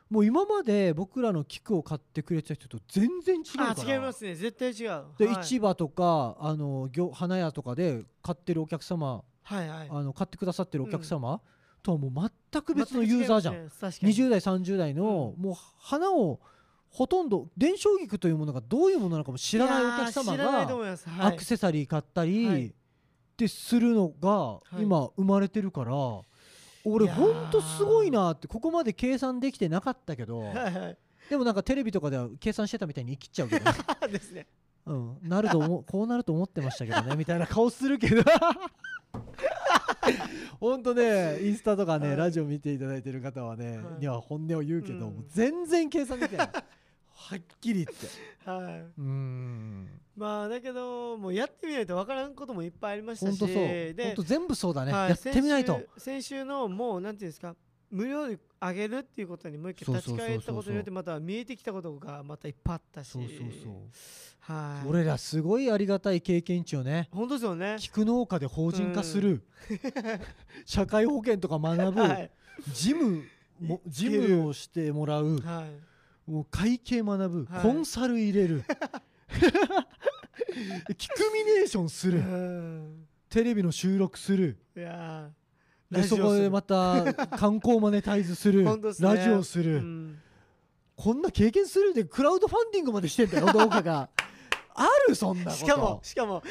[0.10, 3.76] もう今まで僕らの菊を買ってくれてた人と全然違うから。
[3.78, 4.36] あ違いますね。
[4.36, 5.04] 絶対違う。
[5.18, 5.44] で、はい。
[5.44, 9.88] 市場とかあの業花屋とかで買ってるお客様はいはい。
[9.90, 11.42] あの買ってくださってるお客様
[11.84, 13.70] とはもう全く別のユーザーじゃん、ね。
[13.80, 14.14] 確かに。
[14.14, 15.44] 20代30代の、うん。
[15.44, 16.40] もう花を
[16.90, 20.68] ほとんど伝承菊というものがどういうものなのかも知らないお客様が
[21.20, 22.68] アクセサリー買ったり、はい。
[22.68, 22.72] っ
[23.38, 24.84] てするのがい。
[24.84, 25.92] 今生まれてるから、
[26.92, 30.98] 俺ほんとすごいなってここまで計算できてなかったけどはいはい。
[31.30, 33.66] でもなんかテレビとかでは計算してたみたいに生きちゃうけど、
[34.10, 34.48] ですね。
[34.88, 38.24] うん、なると思う こうなると思ってましたけどねみたいな顔するけど。
[40.60, 42.18] ほんとねインスタとかね、はい。
[42.18, 44.00] ラジオ見ていただいてる方はね、はい。
[44.00, 45.26] には本音を言うけど、うん。
[45.30, 46.50] 全然計算できてない
[47.20, 48.50] はっきり言って。
[48.50, 49.90] はい、うーん。
[50.16, 53.56] まあだけどもうやってみないとわからんこともいっぱいありましたしほんとそう。
[53.56, 55.82] ほんでと全部そうだね、はいやってみないと。
[55.98, 57.56] 先週のもうなんていうんですか
[57.92, 63.10] 無料であげるっていうことにもう一回立ち返ったことによってまた見えてきたことがまたいっぱいあったし。
[63.10, 63.30] そうそう
[63.64, 63.74] そう。
[64.40, 64.88] はい。
[64.88, 67.76] 俺らすごいありがたい経験値をね本当ですよね。
[67.80, 69.44] 菊農家で法人化する、
[70.66, 72.32] 社会保険とか学ぶ、 はい。
[72.74, 73.24] 事務
[73.60, 75.89] も事務をしてもらうはい
[76.30, 77.62] もう会計学ぶ、はい。
[77.64, 78.64] コンサル入れる。
[80.98, 82.20] キクミネーションする。
[82.20, 83.08] うん。
[83.30, 84.60] テレビの収録する。
[84.78, 88.64] いやーでそこでまた観光マネタイズする。
[88.64, 88.70] ね。
[89.00, 90.20] ラジオする、うん。
[90.96, 94.10] こんな経験するでクラウドファンディングまでしてんだよ動画が。
[94.76, 95.56] あるそんなこと。
[95.56, 96.44] しかもしかも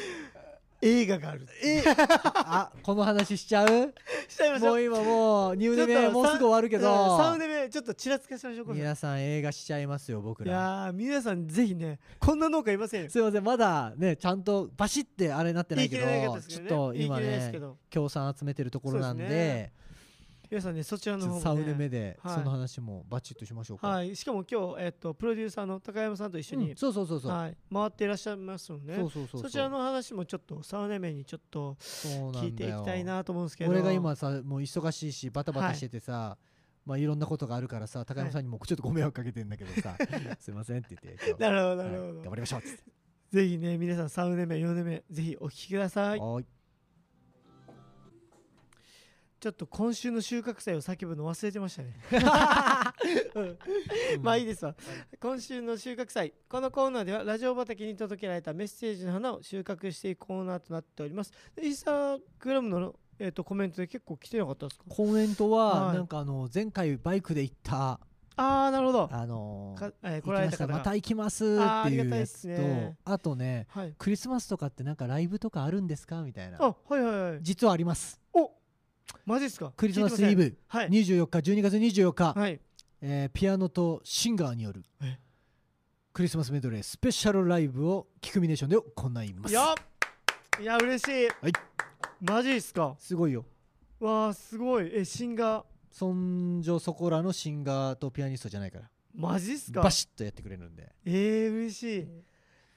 [0.81, 1.83] 映画があるえ
[2.35, 3.93] あこの話しちゃう？
[4.27, 4.69] しちゃいましょう。
[4.69, 13.09] もう今もうニューデメもうすぐ終わるけうんサウちょっとちらつかせましょうこれ皆さん映画しちゃいますよ僕いらやー皆さんぜひねこんな農家いませんよ。
[13.09, 17.77] すいませんまだねちゃんとバシってあれなってないけどったですちょっと今ね言い切れないですねけど。
[17.89, 19.71] 協賛集めてるところなんそうですで
[20.49, 22.35] 皆さんねそちらの方も、ね、とサウネ目ではい。
[22.35, 24.15] その話もバチッとしましょうか、はい。
[24.15, 26.75] しかも今日えっとプロデューサーの高山さんと一緒に、うん。
[26.75, 27.57] そうそうそうそう、はい。
[27.71, 33.71] 回っていらっしゃいますので、そうそうそうそちらの話もちょっとサウネ面にちょっと聞いていきたいなと思うんですけど。
[33.71, 36.37] 俺が今さもう忙しいしバタバタしててさ、
[36.83, 39.95] まあいろんなことがあるからさ高山さんにもちょっとご迷惑かけてんだけどさ、
[40.39, 42.83] すいませんって言って なるほどなはいるほど、頑張りましょうっつって。
[43.29, 46.19] ぜひね皆さんサウネ面4年目ぜひお聞きください。
[46.19, 46.45] はーい
[49.39, 51.93] ちょっと今週の収穫祭を叫ぶの忘れてましたね。
[53.35, 53.57] うん。
[54.21, 54.75] まあいいですわ。
[55.21, 61.31] 今週の収穫祭このコーナーではラジオ畑に届けられたメッセージの花を収穫していくコーナーとなっております。
[61.55, 64.83] でインスタグラムの、えー、とコメントで結構来てなかったですか？
[64.89, 65.95] コメントははい。
[65.95, 67.99] なんかあの前回バイクで行った
[68.35, 69.09] ああなるほど。
[69.11, 70.95] あのーか、えー、来られたまた。
[70.95, 71.47] 行きますっ
[71.85, 72.97] てりがたいうやつとね。
[73.05, 73.95] あとねはい。
[73.97, 76.23] クリスマスとかってなんかライブとかあるんですか？
[76.23, 76.57] みたいな。
[76.61, 77.39] あはいはいはい。
[77.41, 78.19] 実はあります。
[78.28, 78.28] お
[79.25, 79.71] マジですか？
[79.75, 80.57] クリスマスイブ。
[80.67, 80.89] はい。
[80.89, 82.59] 24日12月24日、はい。
[83.01, 85.17] えーピアノとシンガーによるえ？
[86.13, 89.51] クリスマスメドレースペシャルライブをキクミネーションで行います。
[89.51, 89.75] いや
[90.61, 91.27] いや嬉しい。
[91.27, 91.53] はい。
[92.21, 92.95] マジっすか？
[92.99, 93.45] すごいよ。
[93.99, 94.89] わあすごい。
[94.93, 95.63] えシンガー？
[95.91, 98.89] そんじょそこらのシンガーとピアニストじゃないから。
[99.15, 99.81] マジっすか？
[99.81, 100.91] バシッとやってくれるんで。
[101.05, 102.07] えー、嬉しい。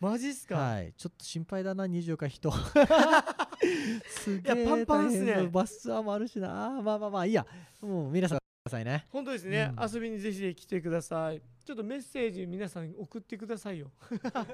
[0.01, 0.93] マジっすか、はい。
[0.97, 2.51] ちょっと心配だな24日人
[4.09, 5.49] すげえいやパンパンっすね。
[5.51, 6.81] バスツアーもあるしな。
[6.83, 7.47] まあまあまあいいや。
[7.81, 9.91] もう皆さんくださいね本当ですね、うん。
[9.93, 11.43] 遊びにぜひ来てください。
[11.65, 13.91] ちょっとメッセージ皆さん送ってくださいよ。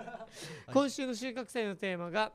[0.73, 2.33] 今週の収穫祭のテーマが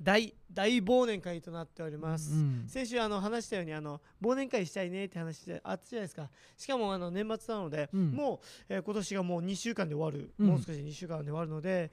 [0.00, 6.30] 大大忘年会となっております、うん先週あの話したようにあの忘年会したいねって話であったじゃないですか。
[6.56, 8.12] しかもあの年末なので、うん。
[8.12, 10.46] もう、えー今年がもう2週間で終わる、うん。
[10.46, 11.90] もう少し2週間で終わるので、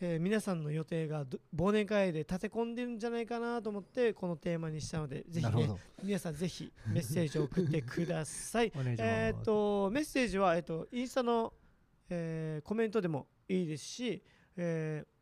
[0.00, 5.70] えー皆さんの予定がど忘年会で立て込んでるんじゃないかなと思ってこのテーマにしたのでぜひね
[6.02, 8.72] 皆さんぜひメッセージを送ってください。
[8.98, 11.52] えっとメッセージは、えー、とインスタの、
[12.08, 14.22] えーコメントでもいいですし、
[14.56, 15.12] えー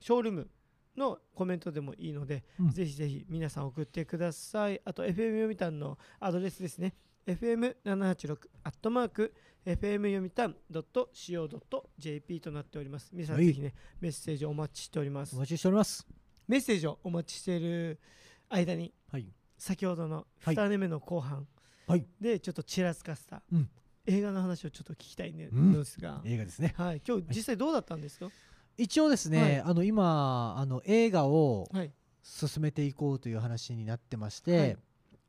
[0.00, 0.50] ショールーム
[0.96, 2.70] のコメントでもいいので、うん。
[2.70, 4.80] ぜひぜひ皆さん送ってください。
[4.84, 6.94] あと FM 読みたんのアドレスですね。
[7.26, 9.34] FM786 アットマーク
[9.68, 13.10] FM 読みたん .co.jp となっております。
[13.12, 13.46] 皆さんはい。
[13.48, 15.36] ぜひねメッセージお待ちしております。
[15.36, 16.06] お待ちしております。
[16.46, 18.00] メッセージをお待ちしている
[18.48, 19.26] 間にはい。
[19.58, 20.54] 先ほどのはい。
[20.54, 21.46] 2年目の後半
[21.86, 22.06] はい。
[22.18, 23.68] でちょっとちらつかせたうん。
[24.06, 25.72] 映画の話をちょっと聞きたいねうん。
[25.74, 26.72] のですが、映画ですね。
[26.78, 28.30] はい、今日実際どうだったんですか？
[28.78, 29.60] 一応ですね、はい。
[29.60, 31.92] あの今あの映画をはい。
[32.22, 34.76] 進めていこうという話になってまして、はい。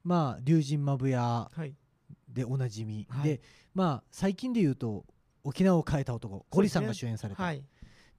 [0.05, 1.73] まあ龍神まぶやはい
[2.29, 3.23] でおなじみ、はい。
[3.23, 3.41] で
[3.73, 5.05] まあ最近で言うと
[5.43, 7.41] 沖縄を変えた男ゴリさんが主演された。
[7.41, 7.63] で,、はい。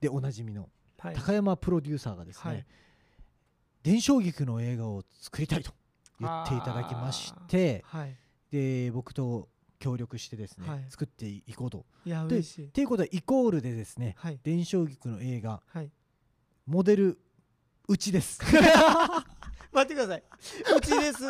[0.09, 0.69] おなじみの
[0.99, 1.15] はい。
[1.15, 2.65] 高山プロデューサーがですね、はい。
[3.83, 5.71] 伝承劇の映画を作りたいと
[6.19, 8.15] 言っていただきましてはい。
[8.51, 9.47] で僕と
[9.79, 10.85] 協力してですね、はい。
[10.89, 11.85] 作っていこうと。
[12.05, 12.65] いやで嬉しい。
[12.65, 14.39] っていうことはイコールでですねはい。
[14.43, 15.91] 伝承劇の映画はい。
[16.67, 17.19] モデル
[17.87, 18.39] うちです。
[19.73, 20.23] 待ってください。
[20.77, 21.23] うちです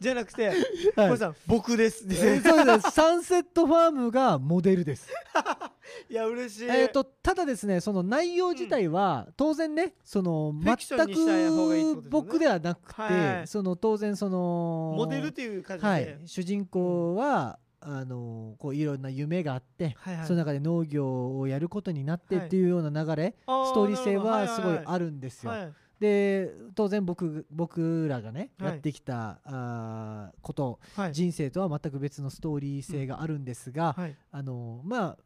[0.00, 0.50] じゃなくて、
[0.96, 1.18] はい。
[1.18, 2.06] さん僕です。
[2.08, 2.90] えーそうです。
[2.90, 5.10] サンセットファームがモデルです。
[6.08, 6.68] いや嬉しい。
[6.68, 13.46] えー、とただですねその内容自体は当然ねその全く僕ではなくて、はい。
[13.46, 20.26] その当然そのモデルっていう感じで、はい、主人公は、あのこういろんな夢があって、はいはい。
[20.26, 25.50] その中で農業をやることになってはいっていうような流れ、あストーリー性はすごいるあるんですよ。
[25.50, 28.70] はいはいで当然僕僕らがね、はい。
[28.70, 31.12] やってきたあーことはい。
[31.12, 34.16] 人生とは全く別のストーリー性があるんですが、はい。
[34.32, 35.18] あのまあ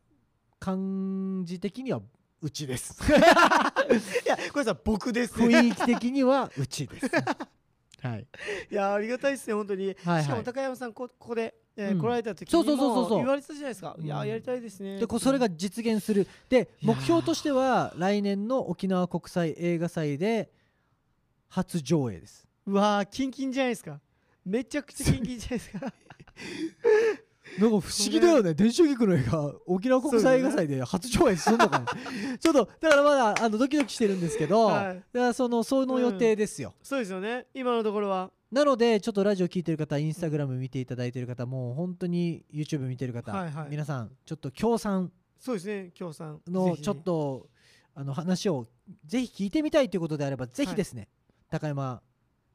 [0.58, 2.00] 感じ的には
[2.42, 3.00] うちです。
[3.08, 3.16] い
[4.28, 5.38] やこれさ僕です。
[5.38, 7.06] ね雰囲気的にはうちです。
[8.02, 8.26] はい。
[8.70, 12.00] いやありがたいですね本当に、はいしかも高山さんこここで、えーうん。
[12.00, 13.10] 来られた時にそうそうそうそうそう。
[13.10, 14.28] も言われてたじゃないですか、いやうん。
[14.28, 14.98] やりたいですね。
[14.98, 16.26] でこそれが実現する。
[16.48, 20.50] で目標としては来年の沖縄国際映画祭で
[21.54, 22.48] 初上映です。
[22.66, 24.00] うわーキンキンじゃないですか。
[24.44, 25.78] めちゃくちゃキンキンじゃないですか。
[27.60, 28.54] なんか不思議だよね。
[28.54, 31.86] 伝承劇の映画沖縄国際映画祭で初上映するのかな
[32.38, 34.94] ちょっとだからまだあのドキドキしてるんですけど、はい。
[34.94, 37.46] だからそのその予定ですよ、そうですよね。
[37.54, 38.32] 今のところは。
[38.50, 43.68] なのでちょっとラジオ聞いてる方インスタグラム見ていただいてる方もう本当に YouTube 見てる方、はいはい。
[43.70, 45.12] 皆さんちょっと協賛。
[45.38, 47.48] そうですね京さんぜひのちょっと
[47.94, 48.66] あの話を
[49.04, 51.08] ぜひ聞いてみたいということであればぜひですね、
[51.54, 52.02] 高山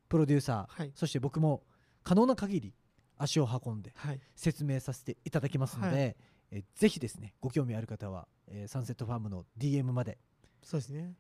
[0.09, 0.91] プロデューサー、はい。
[0.93, 1.63] そして僕も
[2.03, 2.73] 可能な限り
[3.17, 4.19] 足を運んではい。
[4.35, 6.13] 説明させていただきますので、は
[6.51, 10.17] えぜひですねご興味ある方は、えーサンセットファームの DM まで
[10.63, 11.13] そうですね。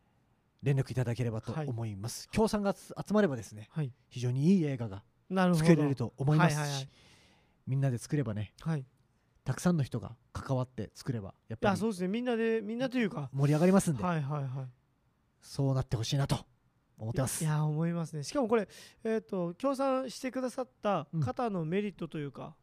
[0.61, 1.67] 連絡いただければとはい。
[1.67, 3.93] 思います、協賛がつ集まればですねはい。
[4.09, 5.03] 非常にいい映画が
[5.55, 6.89] 作れると思いますし、はいはいはい。
[7.65, 8.81] みんなで作ればねはい。
[8.81, 8.85] い
[9.45, 12.09] たくさんの人が関わって作ればやっぱりやそうですね。
[12.09, 14.49] みんなでみんなというか盛り上がりますんで、はいはいはい。
[15.41, 16.37] そうなってほしいなと
[16.99, 17.43] 思ってます。
[17.43, 18.23] いや思いますね。
[18.23, 18.67] しかもこれ
[19.03, 22.53] えっ、と協賛してくださった方のメリットというか、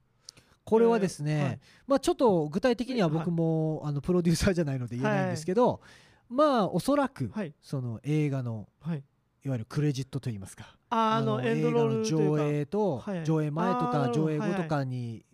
[0.64, 1.61] これはですね、えーはい。
[1.87, 3.18] まあちょっと具体的にははい。
[3.18, 5.81] 僕も、あのプロデューサーじゃないので言えないんですけど、
[6.29, 7.55] まあおそらくはい。
[7.62, 9.03] その映画のはい。
[9.44, 10.77] いわゆるクレジットといいますか。
[10.90, 12.22] あのエンドロールというか。
[12.22, 13.16] 映画の上映とはい。
[13.18, 15.25] はい上映前とか上映後とはいはかに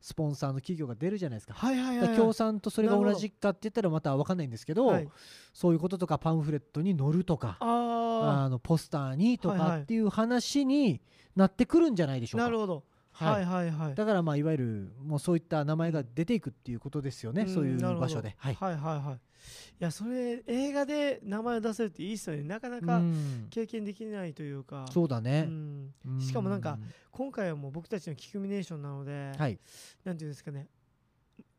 [0.00, 1.54] スポンサーの企業が出るじゃないですか。
[1.54, 5.08] はいはいはい、はい、協賛とそれが同じかって言ったらまた分かんないんですけど、はい
[5.52, 11.00] そういうこととかパンフレットに載るとかああのポスターにとはいはいかっていう話に
[11.34, 12.44] なってくるんじゃないでしょうか。
[12.44, 12.84] あなるほど
[13.24, 13.94] ははいいはいはい。
[13.94, 17.48] だからまあいわゆるもうそういった名前が出ていくっていうことですよね、ん。
[17.48, 18.34] そういう場所で。
[18.38, 18.54] はい。
[18.54, 19.14] はいはいはい。
[19.14, 19.18] い
[19.78, 22.42] やそれ映画で名前を出せるっていいっすよね。
[22.42, 23.48] なかなうかん。
[23.50, 26.20] 経験できないというか、うそうだね、んうん。
[26.20, 26.78] しかもなんか
[27.10, 29.58] 今回はもう僕たちのキクミネーションなので、はい。
[30.04, 30.68] なんていうんですかね。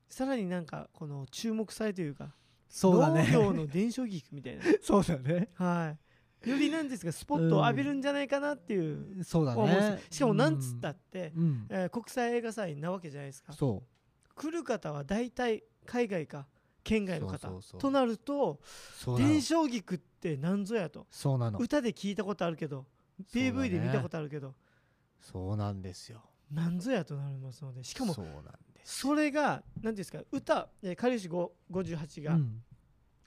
[0.10, 2.34] さらになんかこの注目されというか
[2.70, 3.30] そうだね。
[3.32, 4.64] 農業の伝承劇みたいな。
[4.82, 5.50] そうだね。
[5.54, 6.11] はい
[6.50, 13.54] よりなんですかスポットを浴びるんじゃないかなっていうそうんですよねしかもなんつったって、うん、うんえー国際映画祭なわけじゃないですか。
[13.54, 13.84] そ
[14.36, 16.48] 来る方は大体海外か
[16.84, 17.82] 県外の方そうそうそう。
[17.82, 18.60] となると
[19.18, 21.06] 伝承劇って何ぞやと。
[21.12, 21.60] そうなの。
[21.60, 22.86] 歌で聞いたことあるけど
[23.34, 24.56] PV で見たことあるけど
[25.20, 26.24] そうなんですよ。
[26.52, 28.16] 何ぞやとなりますのでしかも
[28.84, 32.64] それが何ていうんですか歌えーかりゆし58がうん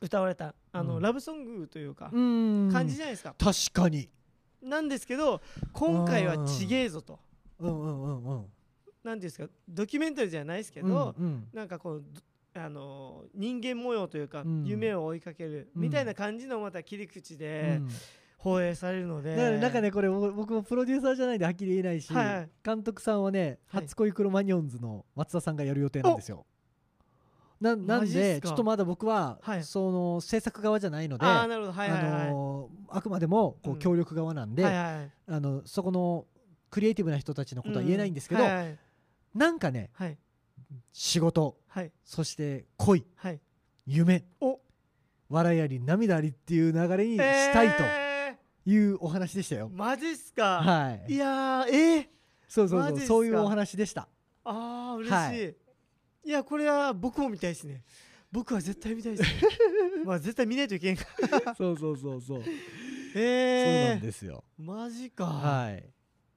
[0.04, 1.02] 歌われた、あのうん。
[1.02, 2.68] ラブソングというか、うん。
[2.70, 4.08] 感じじゃないですか、確かに。
[4.62, 7.18] なんですけど今回はちげえぞと。
[7.58, 8.44] うんうんうんうん。
[9.02, 12.04] 何ていうんですかドキュメンタリーじゃないですけけど、うんなんかこう
[12.54, 14.64] どあのー人間模様というか、うん。
[14.64, 15.82] 夢を追いかけるうん。
[15.82, 17.88] みたいな感じのまた切り口うでん。
[18.38, 22.50] 放映されるので、だからなんかねこれ僕僕もプロデューサーじゃないんではっきり言えないし、はいはい。
[22.62, 26.44] 監督さんはね「はい初恋クロマニオンズ」の松田さんがやる予定なんですよ。
[27.64, 29.64] ななんですちょっとまだ僕は、はい。
[29.64, 31.48] その制作側じゃないので、あ
[32.88, 33.78] あくまでもこううん。
[33.78, 36.26] 協力側なんで、はいはいあのそこの
[36.70, 38.78] クリエイティブな人たちのことは言えないんですけど、うはいはい
[39.34, 40.18] なんかねはい。
[40.92, 41.90] 仕事はい。
[42.04, 43.40] そして恋はい。
[43.86, 44.60] 夢お。
[45.30, 49.70] 笑いあり涙ありっていう流れにしたいとえいうお話でしたよ。
[49.70, 51.12] ーマジっすか、はい。
[51.14, 52.06] い、やーえー、
[52.46, 53.00] そうそうそう。
[53.00, 54.06] そういうお話でした。
[54.44, 55.50] あー嬉しい、、は
[56.24, 57.82] いやこれは僕も見たいですね。
[58.32, 59.40] 僕は絶対見たいですね。
[60.04, 61.04] まあ絶対見ないといけんか。
[61.44, 62.42] らそうそうそうそう。
[62.44, 62.54] そう
[63.14, 64.42] えー、なんですよ。
[64.58, 65.88] マジか、はい。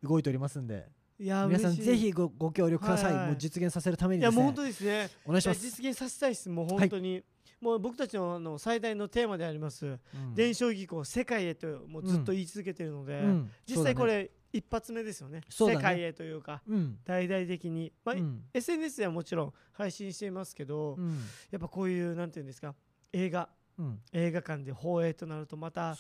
[0.04, 3.14] 動いておりますんで、い、や皆さんぜひごご協力ください。
[3.14, 3.28] はいはい。
[3.30, 4.36] もう実現させるためにですね。
[4.36, 4.56] いやもう本。
[4.56, 5.10] 当ですね。
[5.26, 5.62] お願いします。
[5.62, 6.50] 実現させたいです。
[6.50, 7.24] もう本当に、
[7.60, 10.36] もう僕たちのあの最大のテーマであります、うん。
[10.36, 13.52] 伝承技巧世界へともうずっと言い続けてるので、うん。
[13.66, 15.40] 実際こ、れ一発目ですよね。
[15.40, 15.44] ね。
[15.50, 18.22] 世界へというかそうだね大々的に、まあうん。
[18.22, 21.20] うん SNS ではもちろん配信していますけど、うん。
[21.52, 22.76] やっぱこういうなんていうんですか
[23.14, 23.50] 映画。
[23.78, 24.00] うん。
[24.12, 25.96] 映画館で放映となるとまた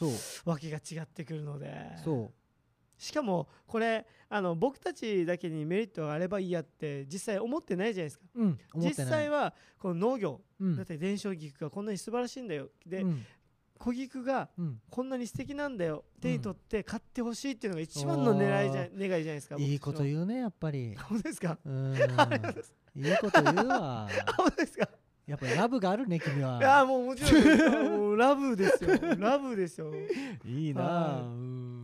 [0.45, 1.95] 訳が違ってくるので。
[2.03, 2.31] そう。
[2.97, 8.25] しかもこれあの僕たちだけにメリットがあればいいやって実際思ってないじゃないですか。
[8.35, 8.59] うん。
[8.75, 10.41] 実際はこの農業。
[10.59, 10.75] うん。
[10.75, 12.69] だって伝承菊がこんなに素晴らしいんだよ。
[12.85, 13.25] で、うん
[13.77, 14.81] 小菊がうん。
[14.89, 20.95] こんなに素敵なんだよ手に取って買ってほしいっていうのが一番の狙いじゃお願いじゃないですかいいことう言うねやっぱり。
[20.95, 21.57] 本当ですか？
[21.65, 21.69] い
[23.07, 24.07] いいこと言うわ。
[24.37, 24.89] 本当ですか？
[25.27, 28.89] やっぱりラブがあるね君いやはもうもちろんラブですよ。
[29.17, 29.91] ラブですよ。
[30.45, 30.83] いいな。
[30.83, 31.21] はい。
[31.21, 31.83] うん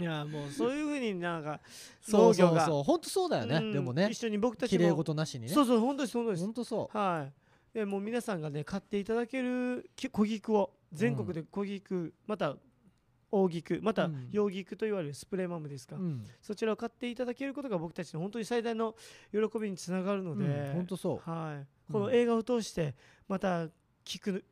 [0.00, 1.60] いやもうそういうふうになんか
[2.00, 2.62] そうそ農業が。
[2.64, 3.72] うそう本当そうだよねうん。
[3.72, 4.08] でもね。
[4.10, 5.48] 一緒に僕たち綺麗も事なしにね。
[5.48, 6.44] そうそう本当です本当です。
[6.44, 7.74] 本当そはい。
[7.74, 12.56] でもう皆さんがね買っていただけるき小菊を全国で小菊、また
[13.30, 14.28] 大菊またうん。
[14.30, 16.24] 洋菊と言われるスプレーマムですか、ううん。
[16.40, 18.94] そちらを買っていただけることが僕たちの本当に最大の
[19.32, 20.72] 喜びにつながるので、うん。
[20.74, 21.30] 本当そう。
[21.30, 22.94] はい、この映画を通して
[23.28, 23.68] また
[24.04, 24.44] 菊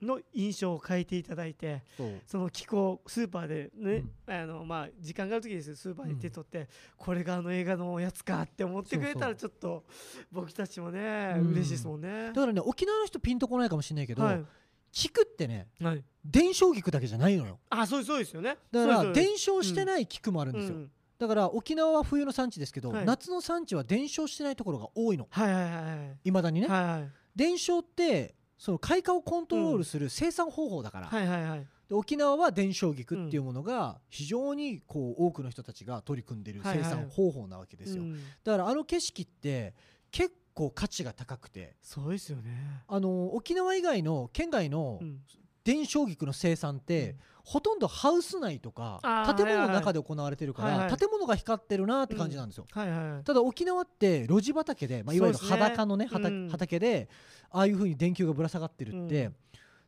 [0.00, 1.82] の印象を変えていただいて
[2.26, 9.84] その菊をスーパーでね、あのまあ時間がある時ですよスーパーに手取って、これがあの映画のやつかって思ってくれたらちょっと
[10.30, 11.52] 僕たちもね、うん。
[11.52, 12.28] 嬉しいですもんね。
[12.28, 12.32] だ。
[12.34, 14.44] からね沖縄の人ピンとこないかもしれないけどはい
[14.92, 17.58] 菊ってねはい、伝承菊だけじゃないのよ。
[17.70, 18.58] あそうそうですよね。
[18.70, 20.76] だから伝承してない菊もあるんですよ。
[20.76, 20.90] うん。
[21.18, 23.06] だから沖縄は冬の産地ですけどはい。
[23.06, 25.26] 夏の産地は伝承してないところが多いの。
[25.30, 25.80] はいはいはいは
[26.14, 26.18] い。
[26.24, 26.68] いまだにね。
[26.68, 27.10] はいはい。
[27.34, 31.66] 伝承ってその開花をコントロールする生産方法だから、はいはいはい。
[31.88, 38.20] で沖縄は伝承菊っていうものが非常にこう多くの人たちが取り組んでいる生産方法なわけですよ、うん。
[38.44, 39.74] だからあの景色って
[40.10, 41.76] 結構価値が高くて。
[41.82, 42.82] そうですよね。
[42.88, 45.20] あの沖縄以外の県外のうん。
[45.64, 47.16] 伝承菊の生産って、うん。
[47.44, 49.00] ほとんどハウス内とか
[49.36, 52.66] 建物の中で行われてるから、建物が光ってるなって感じなんですよ。
[52.72, 57.08] ただ沖縄って路地畑で、まあ、いわゆる裸のね畑で
[57.50, 59.36] ああいう風に電球がぶら下がってるって、うん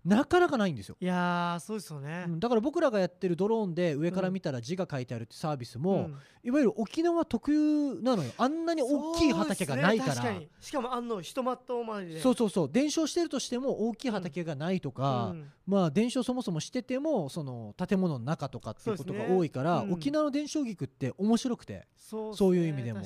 [0.05, 2.25] なかなかないんですよ、いやーそうですよね。
[2.29, 6.19] うんだから僕らがやってるドローンで上から見たら字が書いてあるってサービスも、うん。
[6.43, 8.31] いわゆる沖縄特有なのよ。
[8.37, 10.23] あんなに大きい畑がないから。
[10.25, 10.49] ね。
[10.61, 12.21] しかもあんの一マット周りで。
[12.21, 12.71] そうそうそう。
[12.71, 15.51] 伝承してるとしても大きい畑がないとか、うん。
[15.67, 19.93] まあ伝承そもそもしててもその建物の中とかっていうことが多いから、うん。
[19.95, 21.87] 沖縄の伝承菊って面白くて。
[21.97, 22.61] そうね。
[22.61, 23.01] いう意味でも。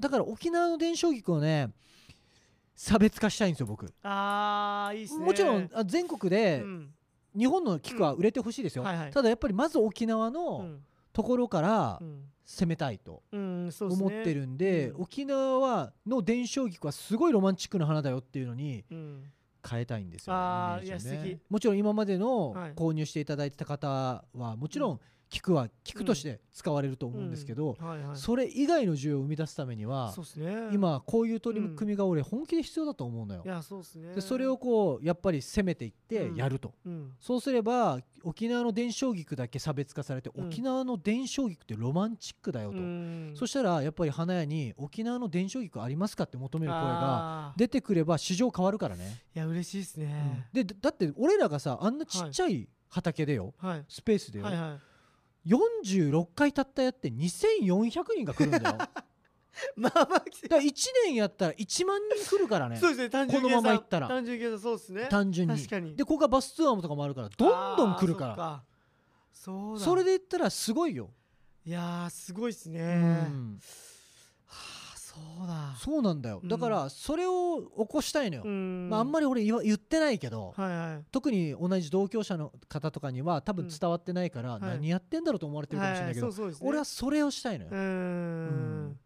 [0.00, 1.72] だから沖縄の伝承菊をね
[2.82, 3.92] 差別化したいんですよ僕。
[4.02, 5.26] あーいいっすね。
[5.26, 6.94] もちろんあ全国でうん。
[7.36, 9.10] 日本の菊は売れてほしいですよ、はいはい。
[9.10, 10.80] ただやっぱりまず沖縄うのん。
[11.12, 12.24] ところからうん。
[12.46, 15.02] 攻めたいと思ってるんで、うん。
[15.02, 19.24] 沖縄はの伝承菊はすごいロマンチックな花だよっていうのにうん。
[19.68, 22.72] 変えたいんですよ、ねいや素敵もちろん今までのはい。
[22.72, 25.00] 購入していただいてた方はもちろん
[25.30, 27.76] 菊は菊として使われると思うんですけど、
[28.14, 30.12] それ以外の需要を生み出すためには
[30.72, 33.42] 今こういう取り組みが俺本気で必要だと思うのよ。
[33.44, 33.48] い。
[33.48, 34.14] やそうっすね。
[34.14, 37.12] でそれをこうやっぱり攻めていってやると、うん。
[37.20, 40.48] そうすれば沖縄の伝承菊だけ差別化されて、うん。
[40.48, 43.32] 沖縄の伝承菊ってロマンチックだよと、うん。
[43.36, 50.48] そしたらやっぱり花屋に沖縄の伝承菊ありますかって求める声が出てくれば市場変わるからね、いや嬉しいっすね。
[50.52, 53.84] でだだって俺らがさあんなちっちゃい畑でよ、はい。
[53.88, 54.89] スペースでよ、はいはい
[55.46, 58.78] 46回たったやって2400人が来るんだよ。
[59.76, 60.72] まあまあ来てら1
[61.04, 62.76] 年やったら1万人来るからね。
[62.76, 63.10] そうですね。
[63.10, 64.08] 単純計このまま算行ったら。
[64.08, 65.06] 単純計算そうっすね。
[65.10, 65.56] 単純に。
[65.56, 65.96] 確かに。
[65.96, 68.34] でここがバスツアーもとかもあるからどんどん来るから。
[68.34, 68.64] そっか。
[69.32, 69.84] そうだ。
[69.84, 71.10] それで言ったらすごいよ、
[71.64, 72.80] いやーすごいっすね。
[72.80, 73.58] うん。
[73.60, 73.89] はあ
[75.38, 75.74] そうだ。
[75.78, 76.40] そうなんだよ。
[76.42, 76.48] うん。
[76.48, 78.88] だからそれを起こしたいのよ、ん。
[78.88, 81.04] まあ、あんまり俺言わ言ってないけど、はいはい。
[81.10, 84.60] 特に同じ同居者の方とかには多分伝わってないから、はい。
[84.60, 86.68] 何やってんだろうと思われてるかもしれないけど、はいそうそうですね。
[86.68, 88.98] 俺はそれをしたいのよ、うーん。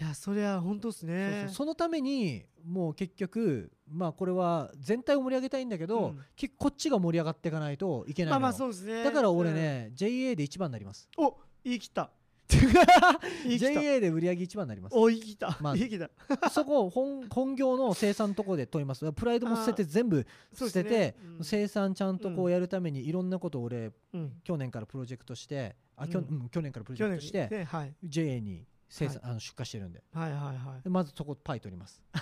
[0.00, 1.54] いやそりゃ本当っすそうねそう。
[1.54, 6.24] そのためにもう結局まあこれは全体を盛り上げたいんだけど、うん。
[6.58, 9.04] こっちが盛り上がっていかないといけないまあまあそうですね。
[9.04, 11.08] だから俺ね、JA で一番になります。
[11.16, 12.10] うんお言い切った
[12.48, 14.96] JA で売り上げ一番になります。
[14.96, 15.58] お言い切った。
[15.60, 16.08] まあ言い切っ
[16.40, 16.50] た。
[16.50, 19.10] そこ本本業の生産のとこで取ります。
[19.12, 21.44] プライドも捨てて全部捨てて、ねうん。
[21.44, 24.32] 生産ちゃんとこうやるためにいろんなことを俺うん。
[24.44, 26.26] 去年からプロジェクトしてあ、きょうん。
[26.26, 27.94] うん去年からプロジェクトしてねはい。
[28.04, 30.02] JA に生産、あの出荷してるんで。
[30.12, 30.82] はいはいはい。
[30.82, 32.02] でまずそこパイ取ります。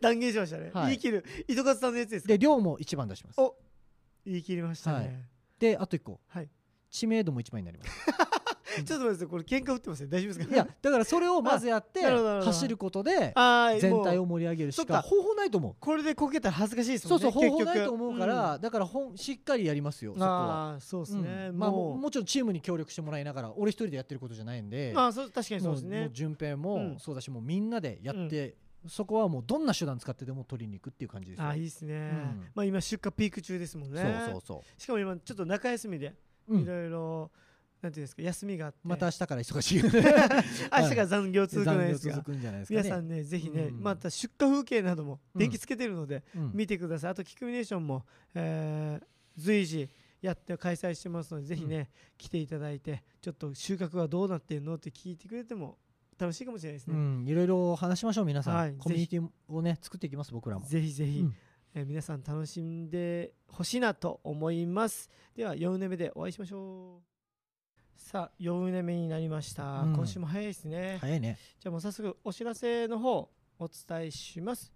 [0.00, 0.70] 断言しましたね。
[0.72, 0.86] はい。
[0.86, 1.24] 言い切る。
[1.48, 2.28] 糸数さんのやつですか？
[2.28, 3.40] で量も一番出します。
[3.40, 3.56] お
[4.24, 5.04] 言い切りましたはい。
[5.04, 5.28] ね
[5.58, 6.20] であと一個。
[6.28, 6.48] はい
[6.96, 7.90] 知名度も一番になります。
[8.84, 10.54] ちょっと待ってくださいこれ喧嘩売ってますよ大丈夫ですか？
[10.54, 13.32] いやだからそれをまずやって走ることで
[13.80, 15.02] 全体をもう盛り上げるしかか。
[15.02, 15.76] 方法ないと思う。
[15.80, 20.72] これでこけたら恥ずかしいですそうそうもんね方法ないと思うから、だからほんしっかりやりますよそこは。
[20.72, 21.48] ああそうですね。
[21.50, 21.58] うん。
[21.58, 25.96] まあももうもちろんチームに協力してもらいながら俺一人でやってることじゃないんでまあそう確かにそうですね。
[25.96, 26.98] もうもう順平うもん。
[26.98, 31.46] そうだし、もうみんなでやって、そこはもうどんな手段使ってでも取りに行くっていう感じですよ。
[31.46, 31.94] ああいいですね。
[31.94, 32.44] うん。
[32.54, 34.02] まあ今出荷ピーク中ですもんね。
[34.02, 36.16] そうそうそしかも今ちょっと中休みでう、うん
[36.48, 37.30] いろいろ
[37.82, 38.78] なんていうんですか休みがあって。
[38.84, 39.82] また明日から忙しい。
[39.84, 39.92] 明日
[40.70, 42.14] から残業続くないですか。
[42.14, 42.82] 残業続くんじゃないですかね。
[42.82, 43.82] 皆さんねぜひね、うん。
[43.82, 46.50] また出荷風景などもうん電気つけてるので、うん。
[46.54, 47.10] 見てください。
[47.10, 49.90] あとキクミネーションも、えー随時
[50.22, 55.78] やって開催してますのでぜひね、来ていただいてちょっと収穫はどうなってるのって聞いてくれても
[56.18, 58.74] 楽しいかもしれないですね、うん、いろいろ話しましょう皆さん、はい。
[58.78, 60.64] コミュニティをね作っていきます僕らも。
[60.66, 61.34] ぜひぜひ、うん
[61.78, 65.10] えー皆さん楽しんでほしいなと思います。
[65.36, 68.00] では4年目でお会いしましょう。
[68.00, 69.92] さあ4年目になりました、うん。
[69.94, 71.38] 今週も早いですね、早いね。
[71.60, 74.72] じゃあもう早速お知らせの方お伝えします。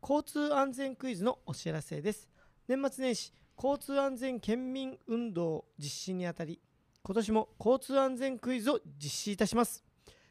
[0.00, 2.30] 交通安全クイズのお知らせです。
[2.66, 6.62] 年末年始交通安全県民運動実施にあたり
[7.02, 9.84] 今年も交通安全クイズを実施いたします。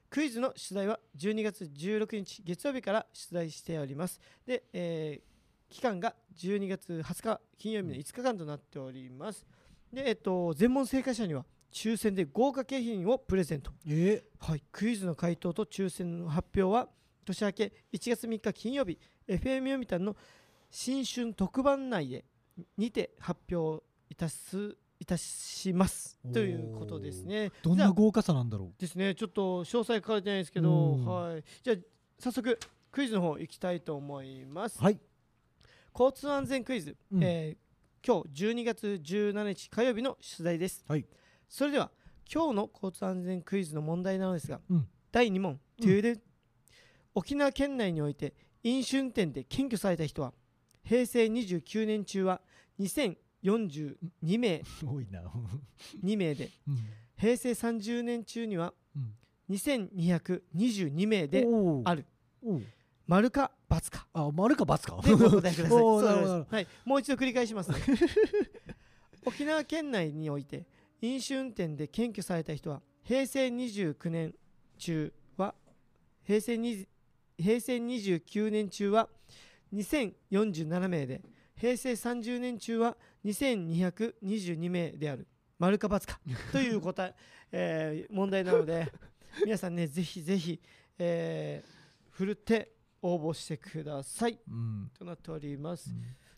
[0.09, 4.19] クイズの出題は12月16日月曜日から出題しております。
[4.47, 5.36] で、えー
[5.69, 9.45] 期間が12月20日金曜日の5日間となっております。
[9.91, 13.71] で、えっと、全問正解者には抽選で豪華景品をプレゼント。
[13.87, 16.89] えはい、クイズの回答と抽選の発表は
[17.25, 18.97] 年明け1月3日金曜日
[19.27, 20.15] FM 読谷の
[20.71, 22.25] 新春特番内で
[22.77, 26.17] にて発表いたすいたします。
[26.33, 27.51] ということですね。
[27.61, 31.05] どんな豪華さなんだろですねちょっと詳細書かれてないですけど、うん。
[31.05, 31.77] はい、じゃあ
[32.19, 32.57] 早速
[32.91, 34.79] クイズの方行きたいと思います。
[34.79, 34.99] うはい、
[35.97, 37.23] 交通安全クイズ、うん。
[37.23, 37.67] えー
[38.05, 41.05] 今日12月17日火曜日の出題です、はい。
[41.49, 41.91] それでは
[42.31, 44.87] 今日の交通安全クイズの問題なのですが、うん。
[45.11, 46.21] 第2問、うん。
[47.15, 48.33] 沖縄県内において
[48.63, 50.31] 飲酒運転で検挙された人は
[50.83, 52.39] 平成29年中は
[52.79, 54.61] 2042名。
[54.85, 55.23] 多いな、
[56.03, 56.77] 2名でうん。
[57.17, 59.15] 平成30年中にはうん。
[59.49, 61.45] 2222名で
[61.83, 62.05] ある。
[63.07, 64.07] 丸か×か。
[64.13, 65.01] あ丸か×か。
[65.01, 65.83] でお答えください。
[66.49, 67.77] はい、もう一度繰り返しますね。
[69.25, 70.65] 沖縄県内において
[71.01, 74.33] 飲酒運転で検挙された人は平成29年
[74.77, 75.53] 中は
[76.23, 76.87] 平成20
[77.37, 79.09] 平成29年中は
[79.73, 81.21] 2047名で
[81.55, 85.27] 平成30年中は2222名である。
[85.59, 86.19] 丸か×か。
[86.51, 87.15] という答え
[87.51, 88.91] えー問題なので
[89.43, 90.59] 皆さんねぜひぜひ、
[90.99, 94.39] えー、ふるって応募してください。
[94.49, 94.91] うん。
[94.97, 95.93] となっております。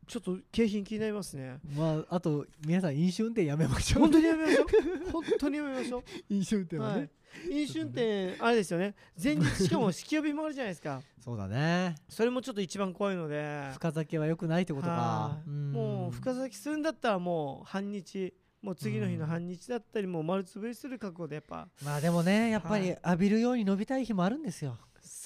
[0.10, 1.60] ちょっと景品気になりますね。
[1.76, 4.01] まああと皆さん飲酒運転やめましょう。
[4.01, 4.66] 本当にやめましょう。
[5.12, 8.95] 本当にやめましょ飲酒運転う、はね、はい、飲酒運転あれですよね。
[9.24, 11.03] 前日しかも式呼びもあるじゃないですか。
[11.24, 11.95] そうだね。
[12.07, 13.70] それもちょっと一番怖いので。
[13.74, 14.91] 深酒は良くないってことか。
[14.91, 15.49] はい。
[15.49, 15.72] ん。
[15.74, 18.34] もう深酒するんだったらもう半日。
[18.62, 21.68] もう次の日の半日だったりもう丸つぶりする覚悟でやっぱ。
[21.84, 22.99] まあでもねやっぱりはい。
[23.05, 24.78] 浴びるように伸びたい日もあるんですよ、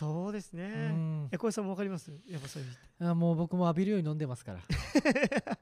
[0.04, 1.30] そうですうねん。
[1.32, 2.12] え小石さんもわかります？
[2.28, 4.60] やっぱそういう日あもう僕も浴びるように飲んでますから。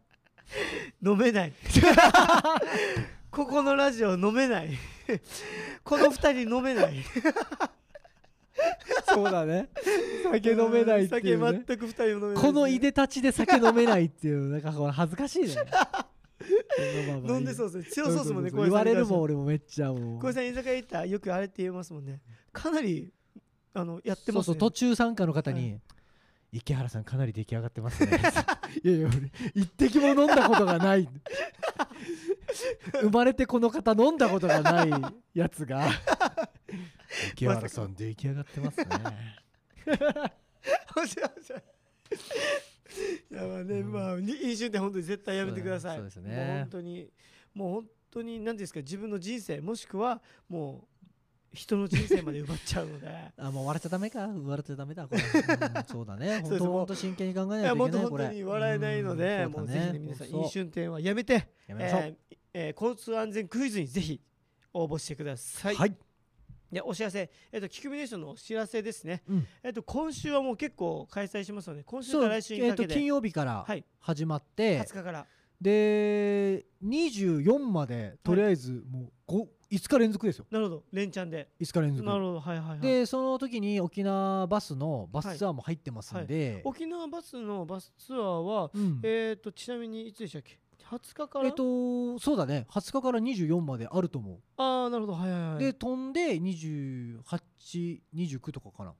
[1.03, 1.53] 飲めない。
[3.31, 4.71] ここのラジオ飲めない。
[5.83, 6.95] この二人飲めない。
[9.05, 9.69] そうだね。
[10.31, 15.55] 酒飲めないっていう、ね、酒全く二人も飲めないこのいでたちで酒飲めないっていうなんか恥ずかしいね。
[17.27, 17.91] 飲んでそううですね。
[17.91, 20.19] 強そうですもんね言われるもんん俺もめっちゃもう。
[20.19, 22.19] 小石さん居酒屋行ったらよくあれって言いますもんね。
[22.51, 23.13] かなり
[23.73, 24.33] あのやってますね。
[24.33, 25.79] そうそう途中参加の方に、は
[26.51, 28.11] 池原さんかなり出来上がってますね。
[28.83, 31.07] いやいや俺一滴も飲んだことがない。
[33.01, 34.89] 生まれてこの方飲んだことがない
[35.33, 35.89] やつが。
[37.33, 38.85] 池原さん出来上がってますね。
[40.95, 41.61] 面白い面白い
[43.31, 43.91] いやまあね、うん。
[43.91, 45.97] まあに飲酒って本当に絶対やめてください。
[45.97, 46.35] そうですね。
[46.35, 47.09] もう本当に
[47.53, 50.90] もう本当に何ですか自分の人生もしくはもう
[51.53, 53.07] 人の人生まで奪っちゃうので。
[53.37, 54.27] あもう笑っちゃダメか。
[54.27, 56.41] 笑っちゃダメだこれ、 うんそうだね。
[56.41, 58.23] 本当本当真剣に考えないとといけないこれ。
[58.25, 62.15] 本当に笑えないので、うんもうぜひね皆さん飲酒運転はやめてやめましょう、えー
[62.53, 64.21] えー交通安全クイズにぜひ
[64.73, 65.75] 応募してください。
[65.75, 65.95] はい、
[66.71, 69.21] でお知らせ、えっとキクミネーションのお知らせですね。
[69.27, 69.47] うん。
[69.63, 73.83] えっと今週はもう結構開催しますので、今週から来週にかけて、金曜日からはい。
[73.99, 75.27] 始まって、20日から。
[75.59, 80.45] で24までとりあえずもう 5, 5日連続ですよ。
[80.51, 80.83] なるほど。
[80.91, 82.07] 連チャンで、5日連続。
[82.07, 82.39] なるほど。
[82.41, 82.79] はいはいはい。
[82.81, 88.99] でその時に沖縄バスのバスツアーも入ってますんで、沖縄バスのバスツアーは、うん。
[89.01, 91.45] えっとちなみにいつでしたっけ？20日から？
[91.45, 92.67] えっとそうだね。
[92.69, 95.17] 20日から24まであると思う、ああなるほど。
[95.17, 95.59] はいはいはい。
[95.59, 98.93] で飛んで2829とかかな。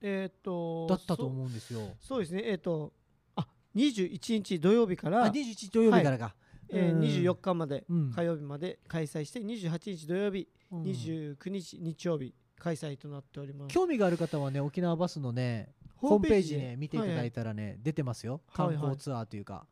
[0.00, 1.80] えっとだったと思うんですよ。
[1.80, 2.42] そうそうですね。
[2.46, 2.92] えっと
[3.36, 3.46] あ
[3.76, 5.24] 21日土曜日から？
[5.24, 6.34] あ21土曜日からか、
[6.74, 7.00] えーうん。
[7.00, 8.12] 24日までうん。
[8.12, 10.82] 火曜日まで開催して28日土曜日、うん。
[10.82, 13.74] 29日日曜日開催となっております。
[13.74, 18.40] 興味がある方はね沖縄バスのねホームページね見ていただいたらね、出てますよ。
[18.52, 19.66] 観光ツアーというか、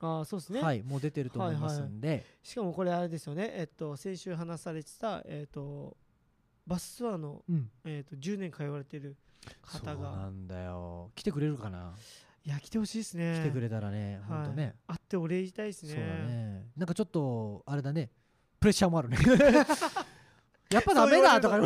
[0.00, 3.50] あそうですね、はいもう出てると思いますんで、しかもこれあれですよね。
[3.54, 5.96] えっと先週話されてたえっと
[6.66, 7.70] バスツアーの、うん。
[7.84, 9.16] えっと10年通われてる
[9.66, 11.10] そう方がなんだよ。
[11.14, 11.94] 来てくれるかな、
[12.46, 13.40] いや来てほしいですね。
[13.42, 14.38] 来てくれたらねはい。
[14.38, 14.74] ほんとね。
[14.86, 15.94] 会ってお礼言いたいですね。
[15.94, 16.66] そうだね。
[16.76, 18.10] なんかちょっとあれだね。
[18.60, 19.16] プレッシャーもあるね。
[20.70, 21.58] やっぱダメだとか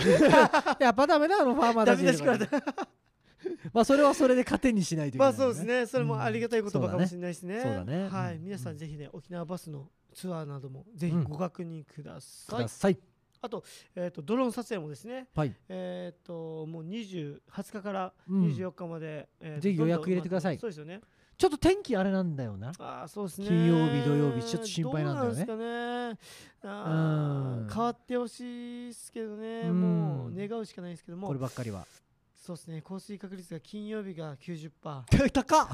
[0.80, 2.22] やっぱダメだあのファーマーダだしし
[3.72, 5.86] まあそれはそれで糧にしないといけない、まあそうですね。
[5.86, 8.08] それもありがたい言葉かもしれないですね,、そうだね。
[8.08, 8.44] はい、うん。
[8.44, 11.24] 皆さんぜひね沖縄バスのツアーなどもぜひうん。
[11.24, 13.00] ご確認くだくさい、だ
[13.40, 13.62] さい
[13.96, 15.28] えっ、とドローン撮影もですね。
[15.34, 15.54] はい。
[15.68, 18.44] えっ、ともう20 20日からうん。
[18.46, 20.58] 24日まで、えーとぜひ予約入れてください。
[20.58, 21.00] そうですよね。
[21.36, 22.72] ちょっと天気あれなんだよな。
[22.80, 23.46] ああそうですね。
[23.46, 25.44] 金曜日土曜日ちょっと心配なんだよね。
[25.46, 26.26] どうなんです
[26.62, 26.72] かね。
[26.72, 27.66] あうん。
[27.68, 29.60] ー変わってほしいですけどね。
[29.66, 29.80] うん。
[29.80, 31.28] もう願うしかないですけども。
[31.28, 31.86] こればっかりは。
[32.34, 32.82] そうですね。
[32.82, 34.70] 降水確率が金曜日が90%
[35.30, 35.68] 高っ。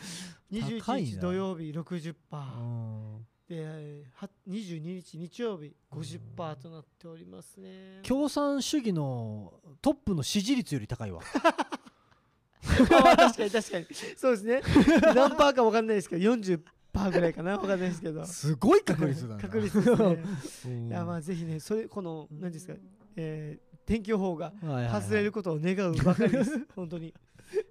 [0.50, 1.06] 21高いな。
[1.10, 2.36] 日土曜日60%う
[3.18, 3.72] んでは
[4.48, 7.98] 22日日曜日50%となっておりますね。
[8.04, 11.20] 共産主義のトップの支持率より高いわ。
[12.62, 13.86] あ確かに確かに。
[14.16, 14.62] そうですね。
[15.16, 16.60] 何パーか分かんないですけど40%
[17.10, 17.58] ぐらいかな。
[17.58, 18.24] 分かんないですけど。
[18.24, 19.40] すごい確率だな。
[19.40, 20.24] 確率ですね。
[20.66, 20.88] うん。
[20.88, 22.74] いやまあぜひねそれこの何ですか、
[23.16, 26.64] えー天気予報が外れることを願うばかりです。
[26.76, 27.06] 本当に。
[27.06, 27.14] はい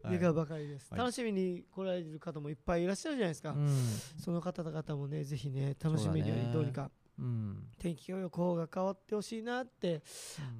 [0.03, 0.99] 願うばかりです、はい。
[0.99, 3.69] 楽しみに来られる方もいっぱいいらっしゃるじゃないですか、うん。
[4.17, 6.47] その方々もねぜひね楽しめるようそうだね。
[6.47, 6.91] にどうにか。
[7.19, 7.67] うん。
[7.77, 10.01] 天気予報が変わってほしいなって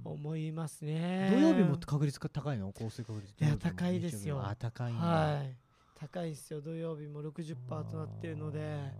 [0.04, 1.30] 思いますね。
[1.32, 2.72] 土曜日も確率が高いの？
[2.74, 4.44] 降水確率いや高いですよ。
[4.60, 5.56] 高いはい。
[5.96, 6.62] 高いですよ。
[6.62, 7.56] 土曜日も60%
[7.90, 8.92] となってるので。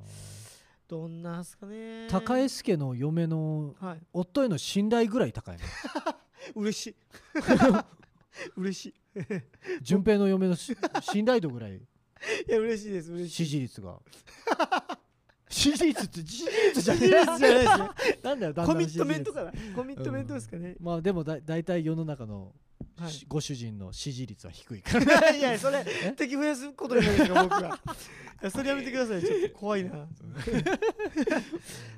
[0.88, 2.08] どんなんすかね。
[2.10, 4.00] 高江助の嫁のはい。
[4.12, 5.64] 夫への信頼ぐらい高いの。
[6.56, 6.96] 嬉しい
[8.56, 8.94] 嬉しい。
[9.82, 11.76] 順平の嫁のし信頼度ぐらい。
[12.48, 13.46] いや嬉しいです嬉しい。
[13.46, 14.00] 支持率が。
[15.50, 19.52] 支持率って支持率じゃね支持率じゃないですねえ なんだよコミットメントかかな。
[19.76, 22.54] コミットメントですかね、まあでもだ大体世の中の
[22.98, 23.12] はい。
[23.12, 25.32] しご主人の支持率は低いから。
[25.36, 26.12] いやそれえ？
[26.14, 27.80] 敵増やすことになるか僕が
[28.42, 29.22] いやそれやめてください。
[29.22, 30.08] ちょっと怖いな。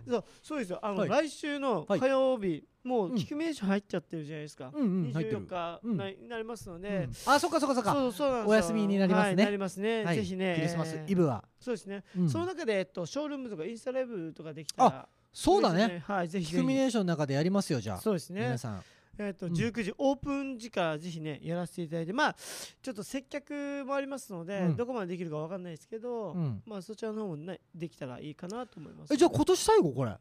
[0.07, 0.79] そうそうですよ。
[0.82, 1.09] あの、はい。
[1.09, 1.99] 来週のはい。
[1.99, 5.45] 火曜日、もううんキクミネーション入っちゃってるじゃないですか、うんうん入ってる。
[5.45, 5.97] 24日うん。
[5.97, 7.13] な,、なりますので、うん。
[7.25, 8.45] あそっかそっかそっか。
[8.47, 9.27] お休みになりますね。
[9.27, 10.15] はいなりますね、はい。
[10.15, 10.55] ぜひね。
[10.55, 11.43] クリスマスイブは。
[11.59, 12.29] そうですね、うん。
[12.29, 16.03] その中で、えっと、ショールームとかインスタライブとかできたらそうだ嬉しいね。
[16.05, 16.63] はいぜひキぜひ。
[16.63, 17.97] クミネーションの中でやりますよじゃあ。
[17.99, 18.41] そうですね。
[18.41, 18.84] 皆さん
[19.28, 19.53] えっとうん。
[19.53, 22.36] 19時オープン時からぜひねやらせていただいてまあ
[22.82, 24.76] ちょっと接客もありますので、うん。
[24.76, 26.61] どこまでできるかわかんないですけど、うん。
[26.65, 30.17] まあそちらの方もねできたらいいかなと思いますえじゃあ今年最後これ？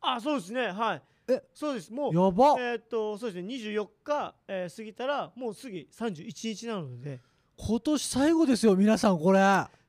[0.00, 0.70] あそうですね。
[0.70, 1.02] はい。
[1.28, 1.42] え？
[1.54, 1.92] そうです。
[1.92, 2.54] もうやば。
[2.60, 3.54] えーっとそうですね。
[3.54, 7.20] 24日、えー過ぎたらもう次31日なので。
[7.58, 9.40] 今年最後ですよ皆さんこれ。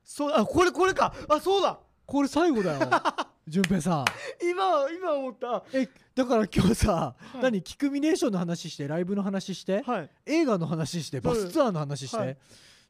[0.02, 1.14] そうあこれこれか。
[1.28, 1.78] あそうだ。
[2.06, 2.90] これ最後だよ
[3.48, 4.04] 順平さん。
[4.42, 5.64] 今今思った。
[5.72, 7.38] えだから今日さ、い。
[7.38, 10.10] 何キクミネーションの話してライブの話してはい。
[10.26, 12.36] 映画の話してバスツアーの話して、はい。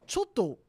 [0.05, 0.59] ちょっと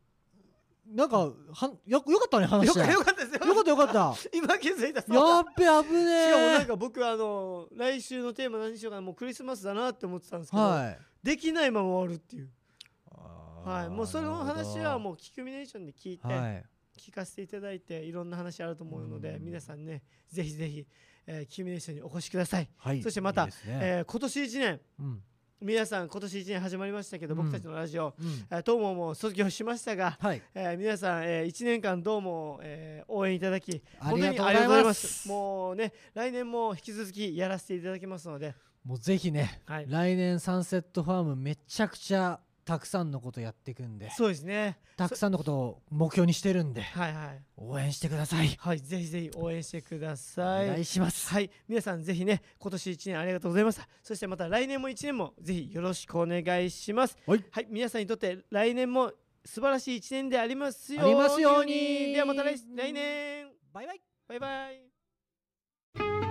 [0.93, 3.47] なんかはんよよかったね話よかしてよかったですよ。
[3.47, 4.14] よかったよかった。
[4.36, 9.03] 今気づいたやっべ危しかもねなんか僕あの来週のテーマ何しようかな。
[9.03, 10.99] もうクリスマスだなって思ってたんですけど、はい。
[11.22, 12.51] できないまま終わるっていう。
[13.64, 13.88] ははい。
[13.88, 16.64] もうその話はもうキクミネーションで聞いて、はい
[17.01, 19.44] 聞かせていただいていろんな話あると思うのでうん。
[19.44, 20.86] 皆さんねぜひぜひ、
[21.26, 23.03] えー、キクミネーションにお越しください、はい。
[23.03, 23.53] そしてまたいね。
[23.66, 25.22] えー今年1年うん。
[25.62, 28.46] 皆さん今年1年始まりましたけど、うん僕たちのラジオ、うん。
[28.51, 30.42] えー、当ももう卒業しましたが、はい。
[30.55, 35.28] えー皆さん、え1年間どうも、えー応援いただきありがとうござい本当にありがとうございます。
[35.28, 42.40] もうね来年も引き続きやらせていただきますので、もうぜひねはい、来年サンセットファームめちゃくちゃ
[42.71, 44.12] たくさんのことやっていくんで。
[44.12, 44.79] そうですね。
[44.97, 46.83] たくさんのことを目標にしてるんで。
[46.83, 47.43] はいはい。
[47.57, 48.47] 応援してください。
[48.61, 50.68] はいぜひぜひ応援してくだおさい。
[50.68, 51.29] 願いします。
[51.35, 53.89] はい皆さんぜひね今年1年ありがとうございました。
[54.05, 57.18] そしてまた来年も1年もぜひよろしくお願いします。
[57.27, 57.45] はい。
[57.68, 59.11] 皆さんにとって来年も
[59.45, 62.12] 素晴らしい1年でありますようありますように。
[62.12, 63.49] ではまた来来年。
[63.73, 64.01] バイバイ。
[64.29, 66.30] バイバイ